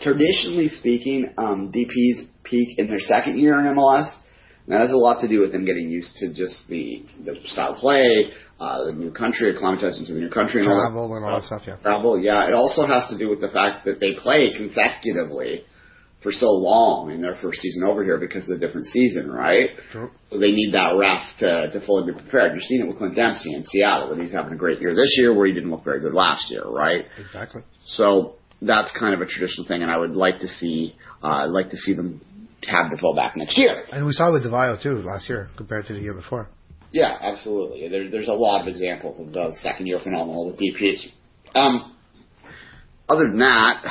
traditionally 0.00 0.68
speaking, 0.68 1.32
um, 1.38 1.72
DPs 1.72 2.28
peak 2.44 2.78
in 2.78 2.88
their 2.88 3.00
second 3.00 3.38
year 3.38 3.58
in 3.58 3.74
MLS. 3.74 4.14
And 4.66 4.72
that 4.72 4.80
has 4.80 4.90
a 4.90 4.96
lot 4.96 5.20
to 5.20 5.28
do 5.28 5.40
with 5.40 5.52
them 5.52 5.64
getting 5.64 5.90
used 5.90 6.16
to 6.16 6.32
just 6.32 6.66
the, 6.68 7.04
the 7.24 7.36
style 7.44 7.74
of 7.74 7.78
play, 7.78 8.32
uh, 8.58 8.84
the 8.86 8.92
new 8.92 9.12
country, 9.12 9.52
acclimatizing 9.52 10.06
to 10.06 10.14
the 10.14 10.20
new 10.20 10.30
country, 10.30 10.62
and 10.62 10.70
all 10.70 10.76
that 10.76 10.88
Travel 10.88 11.16
and 11.16 11.24
all 11.24 11.40
that 11.40 11.46
stuff. 11.46 11.62
Yeah. 11.66 11.76
travel. 11.82 12.18
Yeah, 12.18 12.48
it 12.48 12.54
also 12.54 12.86
has 12.86 13.08
to 13.10 13.18
do 13.18 13.28
with 13.28 13.40
the 13.40 13.50
fact 13.50 13.84
that 13.84 14.00
they 14.00 14.14
play 14.14 14.54
consecutively 14.56 15.64
for 16.22 16.32
so 16.32 16.48
long 16.48 17.10
in 17.10 17.20
their 17.20 17.36
first 17.36 17.60
season 17.60 17.84
over 17.84 18.02
here 18.02 18.16
because 18.18 18.48
of 18.48 18.58
the 18.58 18.66
different 18.66 18.86
season, 18.86 19.30
right? 19.30 19.70
True. 19.92 20.10
So 20.30 20.38
they 20.38 20.52
need 20.52 20.72
that 20.72 20.96
rest 20.96 21.38
to, 21.40 21.70
to 21.70 21.84
fully 21.84 22.10
be 22.10 22.18
prepared. 22.18 22.52
You're 22.52 22.62
seeing 22.62 22.80
it 22.80 22.88
with 22.88 22.96
Clint 22.96 23.14
Dempsey 23.14 23.54
in 23.54 23.62
Seattle, 23.64 24.08
that 24.08 24.18
he's 24.18 24.32
having 24.32 24.54
a 24.54 24.56
great 24.56 24.80
year 24.80 24.94
this 24.94 25.14
year 25.18 25.36
where 25.36 25.46
he 25.46 25.52
didn't 25.52 25.70
look 25.70 25.84
very 25.84 26.00
good 26.00 26.14
last 26.14 26.50
year, 26.50 26.64
right? 26.64 27.04
Exactly. 27.18 27.60
So 27.84 28.36
that's 28.62 28.90
kind 28.98 29.12
of 29.12 29.20
a 29.20 29.26
traditional 29.26 29.68
thing, 29.68 29.82
and 29.82 29.90
I 29.90 29.98
would 29.98 30.16
like 30.16 30.40
to 30.40 30.48
see, 30.48 30.96
uh, 31.22 31.44
I'd 31.44 31.50
like 31.50 31.68
to 31.70 31.76
see 31.76 31.94
them 31.94 32.22
have 32.66 32.90
Defoe 32.90 33.14
back 33.14 33.36
next 33.36 33.56
year. 33.58 33.84
And 33.92 34.06
we 34.06 34.12
saw 34.12 34.30
it 34.30 34.32
with 34.32 34.42
Di 34.44 34.50
Vaio 34.50 34.80
too 34.80 35.00
last 35.02 35.28
year 35.28 35.48
compared 35.56 35.86
to 35.86 35.94
the 35.94 36.00
year 36.00 36.14
before. 36.14 36.48
Yeah, 36.92 37.16
absolutely. 37.20 37.88
There, 37.88 38.08
there's 38.10 38.28
a 38.28 38.32
lot 38.32 38.62
of 38.62 38.68
examples 38.68 39.18
of 39.20 39.32
the 39.32 39.56
second 39.60 39.86
year 39.86 39.98
phenomenal 40.02 40.46
with 40.46 40.60
DPs. 40.60 41.06
Um, 41.54 41.96
other 43.08 43.24
than 43.24 43.38
that, 43.40 43.84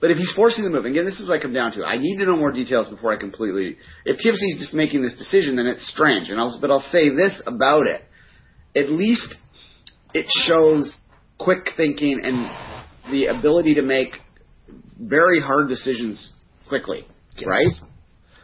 but 0.00 0.10
if 0.10 0.16
he's 0.16 0.32
forcing 0.34 0.64
the 0.64 0.70
move, 0.70 0.86
again, 0.86 1.04
this 1.04 1.20
is 1.20 1.28
what 1.28 1.38
I 1.38 1.42
come 1.42 1.52
down 1.52 1.72
to. 1.72 1.84
I 1.84 1.98
need 1.98 2.18
to 2.18 2.24
know 2.24 2.36
more 2.36 2.52
details 2.52 2.88
before 2.88 3.12
I 3.12 3.16
completely. 3.18 3.76
If 4.06 4.16
TFC 4.16 4.54
is 4.54 4.58
just 4.58 4.74
making 4.74 5.02
this 5.02 5.16
decision, 5.16 5.56
then 5.56 5.66
it's 5.66 5.86
strange. 5.88 6.30
And 6.30 6.40
I'll, 6.40 6.58
but 6.60 6.70
I'll 6.70 6.86
say 6.90 7.10
this 7.10 7.40
about 7.46 7.86
it: 7.86 8.02
at 8.74 8.90
least 8.90 9.34
it 10.14 10.26
shows 10.28 10.96
quick 11.38 11.70
thinking 11.76 12.20
and 12.22 12.48
the 13.12 13.26
ability 13.26 13.74
to 13.74 13.82
make 13.82 14.14
very 14.98 15.40
hard 15.40 15.68
decisions 15.68 16.32
quickly, 16.68 17.06
right? 17.46 17.66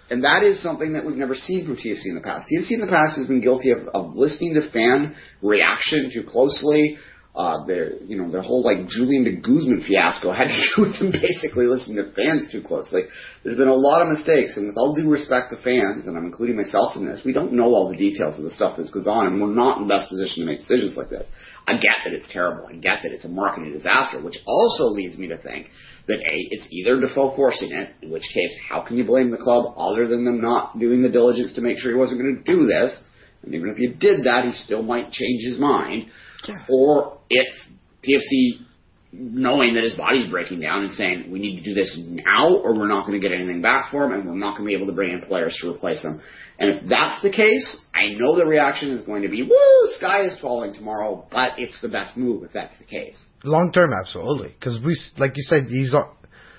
And 0.08 0.22
that 0.22 0.42
is 0.44 0.62
something 0.62 0.92
that 0.92 1.04
we've 1.04 1.16
never 1.16 1.34
seen 1.34 1.66
from 1.66 1.76
TFC 1.76 2.06
in 2.06 2.14
the 2.14 2.20
past. 2.20 2.46
TFC 2.46 2.72
in 2.72 2.80
the 2.80 2.86
past 2.86 3.18
has 3.18 3.26
been 3.26 3.40
guilty 3.40 3.72
of, 3.72 3.88
of 3.88 4.14
listening 4.14 4.54
to 4.54 4.70
fan 4.70 5.16
reaction 5.42 6.10
too 6.12 6.22
closely, 6.22 6.98
Uh, 7.36 7.66
their, 7.66 8.00
you 8.04 8.16
know, 8.16 8.32
their 8.32 8.40
whole 8.40 8.64
like 8.64 8.88
Julian 8.88 9.24
de 9.24 9.36
Guzman 9.36 9.84
fiasco 9.86 10.32
had 10.32 10.48
to 10.48 10.56
do 10.56 10.88
with 10.88 10.98
them 10.98 11.12
basically 11.12 11.66
listening 11.66 12.00
to 12.00 12.08
fans 12.16 12.48
too 12.50 12.62
close. 12.64 12.88
Like, 12.90 13.12
there's 13.44 13.58
been 13.58 13.68
a 13.68 13.74
lot 13.74 14.00
of 14.00 14.08
mistakes, 14.08 14.56
and 14.56 14.68
with 14.68 14.78
all 14.78 14.96
due 14.96 15.10
respect 15.10 15.52
to 15.52 15.60
fans, 15.60 16.08
and 16.08 16.16
I'm 16.16 16.24
including 16.24 16.56
myself 16.56 16.96
in 16.96 17.04
this, 17.04 17.20
we 17.26 17.34
don't 17.34 17.52
know 17.52 17.76
all 17.76 17.90
the 17.90 17.96
details 17.96 18.38
of 18.38 18.44
the 18.44 18.50
stuff 18.50 18.78
that 18.78 18.88
goes 18.90 19.06
on, 19.06 19.26
and 19.26 19.36
we're 19.36 19.52
not 19.52 19.76
in 19.76 19.86
the 19.86 19.92
best 19.92 20.08
position 20.08 20.40
to 20.40 20.46
make 20.48 20.60
decisions 20.60 20.96
like 20.96 21.10
this. 21.10 21.28
I 21.68 21.74
get 21.74 22.00
that 22.08 22.16
it's 22.16 22.32
terrible. 22.32 22.66
I 22.68 22.76
get 22.76 23.04
that 23.04 23.12
it's 23.12 23.26
a 23.26 23.28
marketing 23.28 23.72
disaster, 23.72 24.22
which 24.22 24.38
also 24.46 24.84
leads 24.84 25.18
me 25.18 25.28
to 25.28 25.36
think 25.36 25.68
that 26.08 26.18
A, 26.18 26.36
it's 26.50 26.68
either 26.70 27.00
Defoe 27.00 27.34
forcing 27.36 27.72
it, 27.72 27.90
in 28.00 28.10
which 28.10 28.24
case, 28.32 28.56
how 28.68 28.80
can 28.80 28.96
you 28.96 29.04
blame 29.04 29.30
the 29.30 29.36
club 29.36 29.74
other 29.76 30.06
than 30.06 30.24
them 30.24 30.40
not 30.40 30.78
doing 30.78 31.02
the 31.02 31.10
diligence 31.10 31.52
to 31.54 31.60
make 31.60 31.78
sure 31.78 31.90
he 31.90 31.98
wasn't 31.98 32.20
going 32.20 32.36
to 32.36 32.50
do 32.50 32.66
this? 32.66 32.96
And 33.42 33.54
even 33.54 33.68
if 33.70 33.78
you 33.78 33.94
did 33.94 34.24
that, 34.24 34.44
he 34.44 34.52
still 34.52 34.82
might 34.82 35.10
change 35.10 35.44
his 35.44 35.58
mind. 35.58 36.06
Yeah. 36.46 36.54
Or 36.68 37.18
it's 37.30 37.68
TFC 38.04 38.66
knowing 39.12 39.74
that 39.74 39.84
his 39.84 39.94
body's 39.94 40.28
breaking 40.30 40.60
down 40.60 40.82
and 40.82 40.90
saying, 40.92 41.30
we 41.30 41.38
need 41.38 41.62
to 41.62 41.62
do 41.62 41.74
this 41.74 41.98
now 41.98 42.54
or 42.56 42.76
we're 42.76 42.88
not 42.88 43.06
going 43.06 43.18
to 43.20 43.28
get 43.28 43.34
anything 43.34 43.62
back 43.62 43.90
for 43.90 44.04
him 44.04 44.12
and 44.12 44.26
we're 44.26 44.34
not 44.34 44.56
going 44.56 44.64
to 44.64 44.66
be 44.66 44.74
able 44.74 44.86
to 44.86 44.92
bring 44.92 45.12
in 45.12 45.22
players 45.22 45.56
to 45.62 45.70
replace 45.70 46.02
him. 46.02 46.20
And 46.58 46.70
if 46.70 46.88
that's 46.88 47.22
the 47.22 47.30
case, 47.30 47.84
I 47.94 48.08
know 48.14 48.36
the 48.36 48.46
reaction 48.46 48.90
is 48.90 49.04
going 49.04 49.22
to 49.22 49.28
be, 49.28 49.42
woo, 49.42 49.88
sky 49.92 50.26
is 50.26 50.38
falling 50.40 50.74
tomorrow, 50.74 51.26
but 51.30 51.52
it's 51.58 51.80
the 51.80 51.88
best 51.88 52.16
move 52.16 52.44
if 52.44 52.52
that's 52.52 52.76
the 52.78 52.84
case. 52.84 53.18
Long 53.44 53.72
term, 53.72 53.90
absolutely. 53.92 54.54
Because 54.58 54.80
we, 54.82 54.96
like 55.18 55.36
you 55.36 55.42
said, 55.42 55.66
he's 55.68 55.94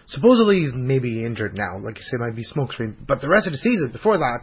supposedly 0.07 0.59
he's 0.59 0.71
maybe 0.73 1.25
injured 1.25 1.53
now. 1.53 1.79
Like 1.79 1.97
you 1.97 2.03
said, 2.03 2.19
might 2.19 2.35
be 2.35 2.45
smokescreen. 2.45 2.95
But 3.07 3.21
the 3.21 3.29
rest 3.29 3.47
of 3.47 3.53
the 3.53 3.57
season 3.57 3.91
before 3.91 4.17
that, 4.17 4.39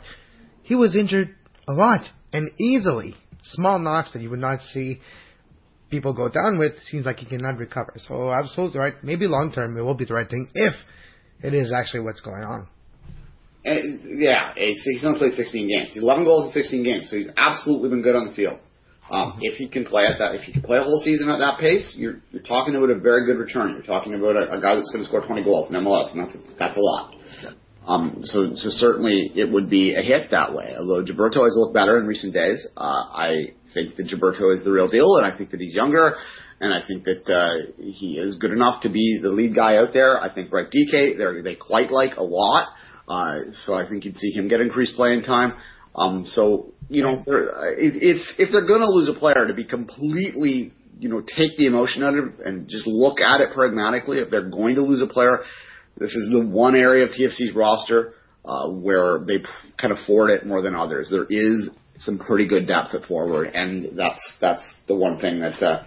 he 0.62 0.74
was 0.74 0.96
injured 0.96 1.34
a 1.68 1.72
lot 1.72 2.02
and 2.32 2.50
easily. 2.58 3.16
Small 3.44 3.78
knocks 3.78 4.12
that 4.12 4.22
you 4.22 4.30
would 4.30 4.38
not 4.40 4.60
see 4.60 5.00
people 5.90 6.12
go 6.12 6.28
down 6.28 6.58
with 6.58 6.72
seems 6.84 7.06
like 7.06 7.18
he 7.18 7.26
cannot 7.26 7.58
recover. 7.58 7.92
So 7.96 8.30
absolutely 8.30 8.80
right. 8.80 8.94
Maybe 9.02 9.26
long 9.26 9.52
term 9.52 9.76
it 9.76 9.82
will 9.82 9.94
be 9.94 10.04
the 10.04 10.14
right 10.14 10.28
thing 10.28 10.48
if 10.54 10.74
it 11.42 11.54
is 11.54 11.72
actually 11.72 12.00
what's 12.00 12.20
going 12.20 12.42
on. 12.42 12.68
And, 13.64 14.20
yeah, 14.20 14.52
it's, 14.56 14.84
he's 14.84 15.04
only 15.04 15.18
played 15.18 15.32
16 15.32 15.68
games. 15.68 15.94
He's 15.94 16.02
11 16.02 16.24
goals 16.24 16.46
in 16.46 16.52
16 16.52 16.84
games, 16.84 17.08
so 17.08 17.16
he's 17.16 17.30
absolutely 17.36 17.88
been 17.88 18.02
good 18.02 18.14
on 18.14 18.28
the 18.28 18.34
field. 18.34 18.58
Um, 19.10 19.38
if 19.40 19.56
he 19.56 19.68
can 19.68 19.84
play 19.84 20.06
at 20.06 20.18
that, 20.18 20.34
if 20.34 20.42
he 20.42 20.52
can 20.52 20.62
play 20.62 20.78
a 20.78 20.82
whole 20.82 21.00
season 21.00 21.28
at 21.28 21.38
that 21.38 21.60
pace, 21.60 21.94
you're 21.96 22.20
you're 22.32 22.42
talking 22.42 22.74
about 22.74 22.88
a 22.88 22.98
very 22.98 23.26
good 23.26 23.38
return. 23.38 23.72
You're 23.72 23.82
talking 23.82 24.14
about 24.14 24.36
a, 24.36 24.56
a 24.56 24.60
guy 24.60 24.74
that's 24.74 24.90
going 24.90 25.04
to 25.04 25.08
score 25.08 25.20
20 25.20 25.44
goals 25.44 25.70
in 25.70 25.76
MLS, 25.76 26.12
and 26.12 26.24
that's 26.24 26.36
that's 26.58 26.76
a 26.76 26.80
lot. 26.80 27.14
Um, 27.86 28.20
so, 28.22 28.54
so 28.56 28.70
certainly 28.70 29.30
it 29.34 29.50
would 29.50 29.68
be 29.68 29.94
a 29.94 30.00
hit 30.00 30.30
that 30.30 30.54
way. 30.54 30.74
Although 30.78 31.04
Gilberto 31.04 31.44
has 31.44 31.54
looked 31.54 31.74
better 31.74 31.98
in 31.98 32.06
recent 32.06 32.32
days, 32.32 32.66
uh, 32.76 32.80
I 32.80 33.52
think 33.74 33.96
that 33.96 34.06
Gilberto 34.06 34.54
is 34.56 34.64
the 34.64 34.72
real 34.72 34.88
deal, 34.88 35.16
and 35.16 35.26
I 35.26 35.36
think 35.36 35.50
that 35.50 35.60
he's 35.60 35.74
younger, 35.74 36.16
and 36.60 36.72
I 36.72 36.86
think 36.86 37.04
that 37.04 37.28
uh, 37.30 37.72
he 37.78 38.18
is 38.18 38.36
good 38.36 38.52
enough 38.52 38.82
to 38.82 38.88
be 38.88 39.20
the 39.22 39.28
lead 39.28 39.54
guy 39.54 39.76
out 39.76 39.92
there. 39.92 40.18
I 40.18 40.32
think 40.32 40.50
Bright 40.50 40.70
Dike 40.70 41.44
they 41.44 41.56
quite 41.56 41.90
like 41.90 42.16
a 42.16 42.22
lot, 42.22 42.68
uh, 43.06 43.52
so 43.64 43.74
I 43.74 43.86
think 43.88 44.06
you'd 44.06 44.16
see 44.16 44.30
him 44.30 44.48
get 44.48 44.60
increased 44.60 44.96
playing 44.96 45.22
time. 45.22 45.52
Um, 45.94 46.24
so 46.26 46.72
you 46.88 47.02
know, 47.02 47.22
it, 47.26 47.94
it's 48.02 48.34
if 48.38 48.50
they're 48.50 48.66
going 48.66 48.80
to 48.80 48.88
lose 48.88 49.08
a 49.14 49.18
player, 49.18 49.46
to 49.46 49.54
be 49.54 49.64
completely 49.64 50.72
you 50.98 51.08
know 51.08 51.20
take 51.20 51.56
the 51.58 51.66
emotion 51.66 52.02
out 52.02 52.16
of 52.16 52.24
it 52.24 52.46
and 52.46 52.68
just 52.68 52.86
look 52.86 53.20
at 53.20 53.40
it 53.40 53.50
pragmatically. 53.54 54.18
If 54.18 54.30
they're 54.30 54.48
going 54.48 54.76
to 54.76 54.82
lose 54.82 55.02
a 55.02 55.06
player, 55.06 55.40
this 55.96 56.10
is 56.14 56.30
the 56.30 56.46
one 56.46 56.74
area 56.76 57.04
of 57.04 57.10
TFC's 57.10 57.54
roster 57.54 58.14
uh, 58.44 58.68
where 58.68 59.18
they 59.20 59.38
can 59.78 59.92
afford 59.92 60.30
it 60.30 60.46
more 60.46 60.62
than 60.62 60.74
others. 60.74 61.08
There 61.10 61.26
is 61.28 61.68
some 62.00 62.18
pretty 62.18 62.46
good 62.48 62.66
depth 62.66 62.94
at 62.94 63.04
forward, 63.04 63.46
and 63.54 63.96
that's 63.96 64.36
that's 64.40 64.64
the 64.88 64.96
one 64.96 65.18
thing 65.18 65.40
that 65.40 65.62
uh, 65.62 65.84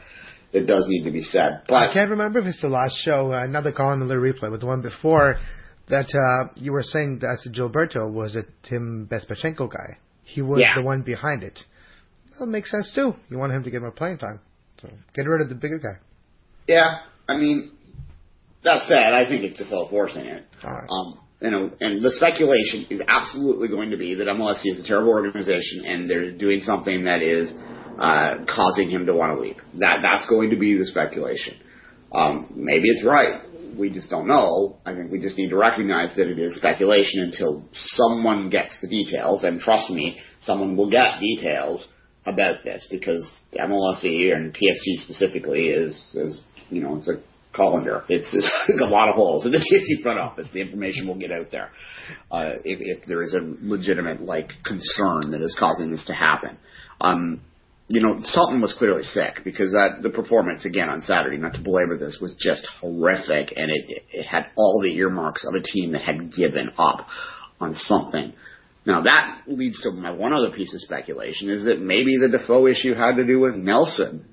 that 0.53 0.65
does 0.65 0.85
need 0.87 1.03
to 1.03 1.11
be 1.11 1.21
said. 1.21 1.63
But 1.67 1.75
I 1.89 1.93
can't 1.93 2.09
remember 2.09 2.39
if 2.39 2.45
it's 2.45 2.61
the 2.61 2.69
last 2.69 2.95
show, 3.03 3.33
uh, 3.33 3.43
another 3.43 3.71
Colin 3.71 3.99
Miller 3.99 4.19
replay, 4.19 4.49
but 4.49 4.59
the 4.59 4.65
one 4.65 4.81
before 4.81 5.37
that 5.89 6.07
uh, 6.13 6.53
you 6.55 6.71
were 6.71 6.83
saying 6.83 7.19
that 7.19 7.39
Gilberto 7.53 8.11
was 8.11 8.35
a 8.35 8.43
Tim 8.67 9.07
Bezbatchenko 9.11 9.69
guy. 9.71 9.97
He 10.23 10.41
was 10.41 10.59
Yeah. 10.59 10.75
the 10.75 10.81
one 10.85 11.01
behind 11.03 11.43
it. 11.43 11.59
That 12.39 12.47
makes 12.47 12.69
sense 12.71 12.93
too. 12.93 13.13
You 13.29 13.37
want 13.37 13.53
him 13.53 13.63
to 13.63 13.71
get 13.71 13.81
more 13.81 13.91
playing 13.91 14.17
time. 14.17 14.39
So 14.81 14.89
get 15.15 15.27
rid 15.27 15.41
of 15.41 15.49
the 15.49 15.55
bigger 15.55 15.79
guy. 15.79 15.99
yeah, 16.67 16.99
I 17.27 17.37
mean, 17.37 17.71
that 18.67 18.87
said, 18.87 19.13
I 19.13 19.27
think 19.27 19.43
it's 19.43 19.57
Defoe 19.57 19.87
forcing 19.89 20.25
it. 20.25 20.43
All 20.63 20.71
right. 20.71 20.87
Um, 20.89 21.19
you 21.41 21.51
know, 21.51 21.71
and 21.79 22.03
the 22.03 22.11
speculation 22.11 22.87
is 22.89 23.01
absolutely 23.07 23.67
going 23.67 23.91
to 23.91 23.97
be 23.97 24.15
that 24.15 24.27
MLSE 24.27 24.65
is 24.65 24.79
a 24.79 24.87
terrible 24.87 25.11
organization 25.11 25.85
and 25.85 26.09
they're 26.09 26.31
doing 26.31 26.61
something 26.61 27.05
that 27.05 27.21
is 27.21 27.53
uh, 27.99 28.45
causing 28.47 28.89
him 28.89 29.05
to 29.05 29.13
want 29.13 29.37
to 29.37 29.41
leave. 29.41 29.57
That 29.79 29.97
that's 30.01 30.27
going 30.27 30.49
to 30.49 30.57
be 30.57 30.77
the 30.77 30.85
speculation. 30.85 31.57
Um, 32.13 32.47
maybe 32.55 32.89
it's 32.89 33.05
right. 33.05 33.41
We 33.77 33.91
just 33.91 34.09
don't 34.09 34.27
know. 34.27 34.77
I 34.85 34.95
think 34.95 35.11
we 35.11 35.19
just 35.19 35.37
need 35.37 35.49
to 35.49 35.57
recognize 35.57 36.15
that 36.15 36.27
it 36.27 36.39
is 36.39 36.55
speculation 36.55 37.21
until 37.21 37.63
someone 37.73 38.49
gets 38.49 38.79
the 38.81 38.87
details. 38.87 39.43
And 39.43 39.59
trust 39.59 39.91
me, 39.91 40.19
someone 40.41 40.75
will 40.75 40.89
get 40.89 41.19
details 41.19 41.87
about 42.25 42.63
this 42.63 42.87
because 42.89 43.29
MLSE 43.53 44.33
and 44.33 44.53
TFC 44.53 45.03
specifically 45.03 45.67
is, 45.67 46.03
is 46.15 46.41
you 46.69 46.81
know, 46.81 46.97
it's 46.97 47.07
a 47.07 47.21
colander. 47.57 48.03
It's, 48.07 48.33
a 48.81 48.85
lot 48.85 49.09
of 49.09 49.15
holes 49.15 49.45
in 49.45 49.51
the 49.51 49.57
TFC 49.57 50.01
front 50.03 50.19
office. 50.19 50.49
The 50.53 50.61
information 50.61 51.07
will 51.07 51.19
get 51.19 51.31
out 51.31 51.51
there 51.51 51.71
uh, 52.31 52.53
if, 52.63 52.99
if 53.01 53.07
there 53.07 53.23
is 53.23 53.33
a 53.33 53.41
legitimate 53.61 54.21
like 54.21 54.51
concern 54.63 55.31
that 55.31 55.41
is 55.41 55.57
causing 55.59 55.91
this 55.91 56.05
to 56.05 56.13
happen. 56.13 56.57
Um, 57.01 57.41
you 57.89 58.01
know, 58.01 58.19
Sultan 58.21 58.61
was 58.61 58.75
clearly 58.77 59.03
sick 59.03 59.43
because 59.43 59.71
that 59.71 59.99
the 60.03 60.09
performance 60.09 60.65
again 60.65 60.89
on 60.89 61.01
Saturday, 61.01 61.37
not 61.37 61.53
to 61.53 61.61
belabor 61.61 61.97
this, 61.97 62.19
was 62.21 62.35
just 62.37 62.67
horrific, 62.81 63.53
and 63.55 63.71
it, 63.71 64.03
it 64.11 64.23
had 64.23 64.47
all 64.57 64.81
the 64.83 64.93
earmarks 64.95 65.45
of 65.45 65.53
a 65.53 65.63
team 65.63 65.93
that 65.93 66.01
had 66.01 66.33
given 66.33 66.71
up 66.77 67.07
on 67.61 67.73
something. 67.75 68.33
Now 68.85 69.03
that 69.03 69.43
leads 69.47 69.81
to 69.81 69.91
my 69.91 70.11
one 70.11 70.33
other 70.33 70.51
piece 70.51 70.73
of 70.73 70.81
speculation 70.81 71.49
is 71.49 71.65
that 71.65 71.79
maybe 71.79 72.17
the 72.17 72.37
Defoe 72.37 72.67
issue 72.67 72.93
had 72.93 73.15
to 73.15 73.25
do 73.25 73.39
with 73.39 73.55
Nelsen. 73.55 74.25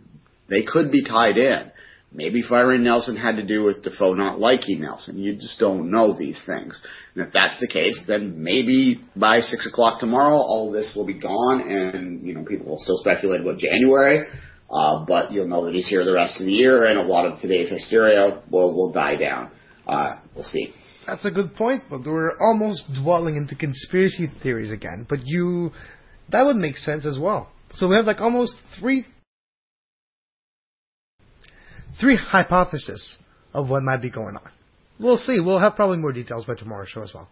They 0.48 0.62
could 0.62 0.90
be 0.90 1.04
tied 1.04 1.38
in. 1.38 1.70
Maybe 2.16 2.42
firing 2.42 2.84
Nelsen 2.84 3.16
had 3.16 3.36
to 3.36 3.42
do 3.42 3.64
with 3.64 3.82
Defoe 3.82 4.14
not 4.14 4.38
liking 4.38 4.80
Nelsen. 4.80 5.18
You 5.18 5.34
just 5.34 5.58
don't 5.58 5.90
know 5.90 6.16
these 6.16 6.40
things. 6.46 6.80
And 7.14 7.26
if 7.26 7.32
that's 7.32 7.58
the 7.60 7.66
case, 7.66 8.00
then 8.06 8.42
maybe 8.42 9.02
by 9.16 9.38
six 9.40 9.66
o'clock 9.66 9.98
tomorrow, 9.98 10.36
all 10.36 10.70
this 10.70 10.92
will 10.94 11.06
be 11.06 11.18
gone, 11.18 11.60
and 11.60 12.24
you 12.24 12.34
know 12.34 12.44
people 12.44 12.66
will 12.66 12.78
still 12.78 12.98
speculate 12.98 13.40
about 13.40 13.58
January. 13.58 14.26
Uh, 14.70 15.04
but 15.04 15.32
you'll 15.32 15.48
know 15.48 15.64
that 15.64 15.74
he's 15.74 15.88
here 15.88 16.04
the 16.04 16.12
rest 16.12 16.40
of 16.40 16.46
the 16.46 16.52
year, 16.52 16.86
and 16.86 16.98
a 16.98 17.02
lot 17.02 17.26
of 17.26 17.40
today's 17.40 17.68
hysteria 17.68 18.42
will 18.50 18.74
will 18.74 18.92
die 18.92 19.16
down. 19.16 19.50
Uh, 19.86 20.16
we'll 20.34 20.44
see. 20.44 20.72
That's 21.06 21.24
a 21.24 21.30
good 21.30 21.54
point, 21.54 21.84
but 21.90 22.00
we're 22.04 22.36
almost 22.38 22.84
dwelling 22.94 23.36
into 23.36 23.54
conspiracy 23.56 24.30
theories 24.42 24.70
again. 24.70 25.06
But 25.08 25.26
you, 25.26 25.70
that 26.30 26.44
would 26.46 26.56
make 26.56 26.76
sense 26.76 27.04
as 27.04 27.18
well. 27.18 27.50
So 27.72 27.88
we 27.88 27.96
have 27.96 28.06
like 28.06 28.20
almost 28.20 28.54
three, 28.78 29.04
three 32.00 32.16
hypotheses 32.16 33.18
of 33.52 33.68
what 33.70 33.82
might 33.82 34.02
be 34.02 34.10
going 34.10 34.36
on. 34.36 34.50
We'll 34.98 35.16
see. 35.16 35.40
We'll 35.40 35.60
have 35.60 35.74
probably 35.74 35.98
more 35.98 36.12
details 36.12 36.44
by 36.44 36.54
tomorrow's 36.54 36.88
show 36.88 37.02
as 37.02 37.12
well. 37.14 37.28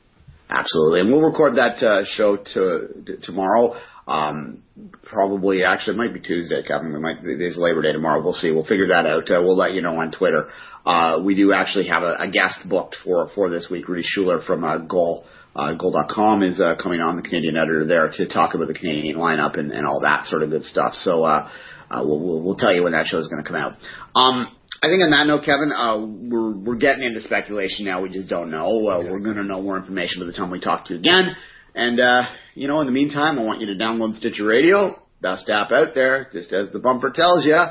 Absolutely, 0.50 1.00
and 1.00 1.10
we'll 1.10 1.22
record 1.22 1.56
that 1.56 1.82
uh, 1.82 2.04
show 2.04 2.36
to, 2.36 2.88
t- 3.06 3.16
tomorrow. 3.22 3.74
Um, 4.06 4.64
probably, 5.04 5.62
actually, 5.64 5.94
it 5.94 5.98
might 5.98 6.12
be 6.12 6.20
Tuesday, 6.20 6.62
Kevin. 6.66 6.94
It 6.94 6.98
might 6.98 7.18
it's 7.22 7.56
Labor 7.56 7.82
Day 7.82 7.92
tomorrow. 7.92 8.22
We'll 8.22 8.32
see. 8.32 8.52
We'll 8.52 8.66
figure 8.66 8.88
that 8.88 9.06
out. 9.06 9.30
Uh, 9.30 9.40
we'll 9.42 9.56
let 9.56 9.72
you 9.72 9.80
know 9.80 9.96
on 9.96 10.10
Twitter. 10.10 10.48
Uh, 10.84 11.22
we 11.24 11.36
do 11.36 11.52
actually 11.52 11.86
have 11.86 12.02
a, 12.02 12.14
a 12.18 12.28
guest 12.28 12.68
booked 12.68 12.96
for 13.04 13.30
for 13.34 13.48
this 13.48 13.68
week. 13.70 13.88
Rudy 13.88 14.02
Schuler 14.04 14.42
from 14.42 14.64
uh, 14.64 14.78
Goal. 14.78 15.24
Uh, 15.54 15.74
Goal.com 15.74 16.42
is 16.42 16.60
uh, 16.60 16.76
coming 16.82 17.00
on, 17.00 17.16
the 17.16 17.22
Canadian 17.22 17.56
editor 17.56 17.84
there, 17.84 18.10
to 18.10 18.26
talk 18.26 18.54
about 18.54 18.68
the 18.68 18.74
Canadian 18.74 19.18
lineup 19.18 19.58
and, 19.58 19.70
and 19.70 19.86
all 19.86 20.00
that 20.00 20.24
sort 20.24 20.42
of 20.42 20.50
good 20.50 20.64
stuff. 20.64 20.94
So 20.94 21.24
uh, 21.24 21.50
uh, 21.92 22.02
we'll, 22.04 22.18
we'll, 22.18 22.42
we'll 22.42 22.56
tell 22.56 22.72
you 22.74 22.82
when 22.82 22.92
that 22.92 23.06
show 23.06 23.18
is 23.18 23.28
going 23.28 23.42
to 23.42 23.48
come 23.48 23.56
out. 23.56 23.72
Um, 24.14 24.56
I 24.82 24.88
think 24.88 25.02
on 25.02 25.10
that 25.10 25.26
note, 25.26 25.44
Kevin, 25.44 25.70
uh, 25.70 26.00
we're 26.00 26.56
we're 26.56 26.76
getting 26.76 27.04
into 27.04 27.20
speculation 27.20 27.84
now. 27.84 28.02
We 28.02 28.08
just 28.08 28.28
don't 28.28 28.50
know. 28.50 28.88
Uh, 28.88 29.04
we're 29.10 29.20
going 29.20 29.36
to 29.36 29.44
know 29.44 29.62
more 29.62 29.76
information 29.76 30.20
by 30.20 30.26
the 30.26 30.32
time 30.32 30.50
we 30.50 30.60
talk 30.60 30.86
to 30.86 30.94
you 30.94 30.98
again. 30.98 31.36
And 31.74 32.00
uh, 32.00 32.22
you 32.54 32.66
know, 32.66 32.80
in 32.80 32.86
the 32.86 32.92
meantime, 32.92 33.38
I 33.38 33.44
want 33.44 33.60
you 33.60 33.66
to 33.68 33.74
download 33.74 34.16
Stitcher 34.16 34.44
Radio, 34.44 35.00
best 35.20 35.48
app 35.48 35.70
out 35.70 35.94
there, 35.94 36.28
just 36.32 36.52
as 36.52 36.72
the 36.72 36.80
bumper 36.80 37.12
tells 37.14 37.44
you. 37.44 37.62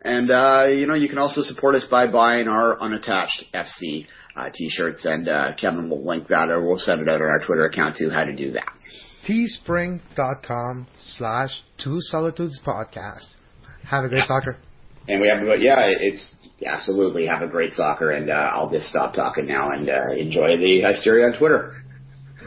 And 0.00 0.30
uh, 0.30 0.66
you 0.68 0.86
know, 0.86 0.94
you 0.94 1.08
can 1.08 1.18
also 1.18 1.42
support 1.42 1.74
us 1.74 1.86
by 1.90 2.06
buying 2.06 2.48
our 2.48 2.80
unattached 2.80 3.44
FC 3.52 4.06
uh, 4.36 4.48
t-shirts. 4.54 5.04
And 5.04 5.28
uh, 5.28 5.52
Kevin 5.60 5.90
will 5.90 6.06
link 6.06 6.28
that, 6.28 6.48
or 6.48 6.64
we'll 6.64 6.78
send 6.78 7.02
it 7.02 7.08
out 7.08 7.20
on 7.20 7.28
our 7.28 7.44
Twitter 7.46 7.66
account 7.66 7.96
too. 7.98 8.08
How 8.10 8.24
to 8.24 8.34
do 8.34 8.52
that? 8.52 8.72
teespring.com 9.28 10.86
slash 11.00 11.62
two 11.82 11.96
solitudes 12.00 12.60
podcast. 12.64 13.26
Have 13.88 14.04
a 14.04 14.08
great 14.08 14.24
soccer. 14.24 14.56
And 15.08 15.20
we 15.20 15.28
have, 15.28 15.44
but 15.46 15.60
yeah, 15.60 15.76
it's 15.78 16.34
absolutely 16.64 17.26
have 17.26 17.42
a 17.42 17.48
great 17.48 17.72
soccer. 17.72 18.12
And 18.12 18.30
uh, 18.30 18.50
I'll 18.54 18.70
just 18.70 18.86
stop 18.86 19.14
talking 19.14 19.46
now 19.46 19.70
and 19.70 19.88
uh, 19.88 20.12
enjoy 20.16 20.56
the 20.56 20.80
hysteria 20.80 21.26
on 21.26 21.38
Twitter. 21.38 21.74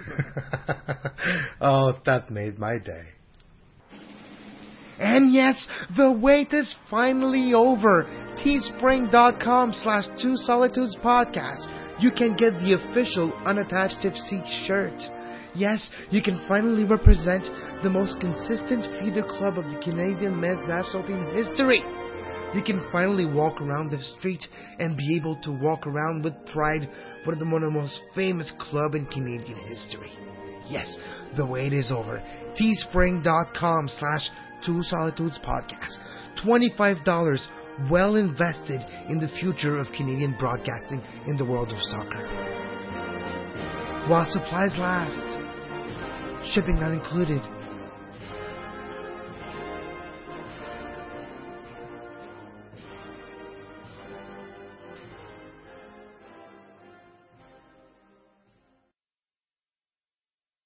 oh, 1.61 1.93
that 2.05 2.31
made 2.31 2.57
my 2.57 2.77
day. 2.77 3.03
And 4.99 5.31
yes, 5.31 5.67
the 5.95 6.11
wait 6.11 6.53
is 6.53 6.75
finally 6.89 7.53
over. 7.53 8.03
Teespring.com 8.43 9.73
slash 9.73 10.05
Two 10.21 10.35
Solitudes 10.35 10.95
Podcast. 11.03 12.01
You 12.01 12.11
can 12.11 12.35
get 12.35 12.53
the 12.59 12.73
official 12.73 13.31
unattached 13.45 14.01
tipsy 14.01 14.41
shirt. 14.65 14.99
Yes, 15.55 15.89
you 16.11 16.21
can 16.21 16.43
finally 16.47 16.83
represent 16.83 17.43
the 17.83 17.89
most 17.89 18.19
consistent 18.19 18.85
feeder 18.99 19.23
club 19.23 19.57
of 19.57 19.65
the 19.65 19.79
Canadian 19.83 20.39
men's 20.39 20.67
national 20.67 21.05
team 21.05 21.23
history. 21.35 21.81
You 22.53 22.63
can 22.63 22.87
finally 22.91 23.25
walk 23.25 23.61
around 23.61 23.91
the 23.91 24.01
street 24.01 24.43
and 24.79 24.97
be 24.97 25.17
able 25.17 25.35
to 25.43 25.51
walk 25.51 25.85
around 25.85 26.23
with 26.23 26.33
pride 26.47 26.89
for 27.23 27.35
the 27.35 27.45
one 27.45 27.63
of 27.63 27.73
the 27.73 27.79
most 27.79 27.99
famous 28.15 28.51
club 28.57 28.95
in 28.95 29.05
Canadian 29.07 29.57
history. 29.67 30.11
Yes, 30.69 30.97
the 31.35 31.45
wait 31.45 31.73
is 31.73 31.91
over. 31.91 32.21
Teespring.com 32.59 33.89
slash 33.99 34.29
Two 34.65 34.81
Solitudes 34.83 35.39
Podcast. 35.45 35.97
$25 36.43 37.47
well 37.91 38.15
invested 38.15 38.81
in 39.09 39.19
the 39.19 39.29
future 39.39 39.77
of 39.77 39.87
Canadian 39.95 40.35
broadcasting 40.39 41.01
in 41.27 41.37
the 41.37 41.45
world 41.45 41.71
of 41.71 41.77
soccer. 41.81 42.66
While 44.07 44.25
supplies 44.31 44.71
last, 44.77 45.19
shipping 46.53 46.79
not 46.79 46.93
included. 46.93 47.41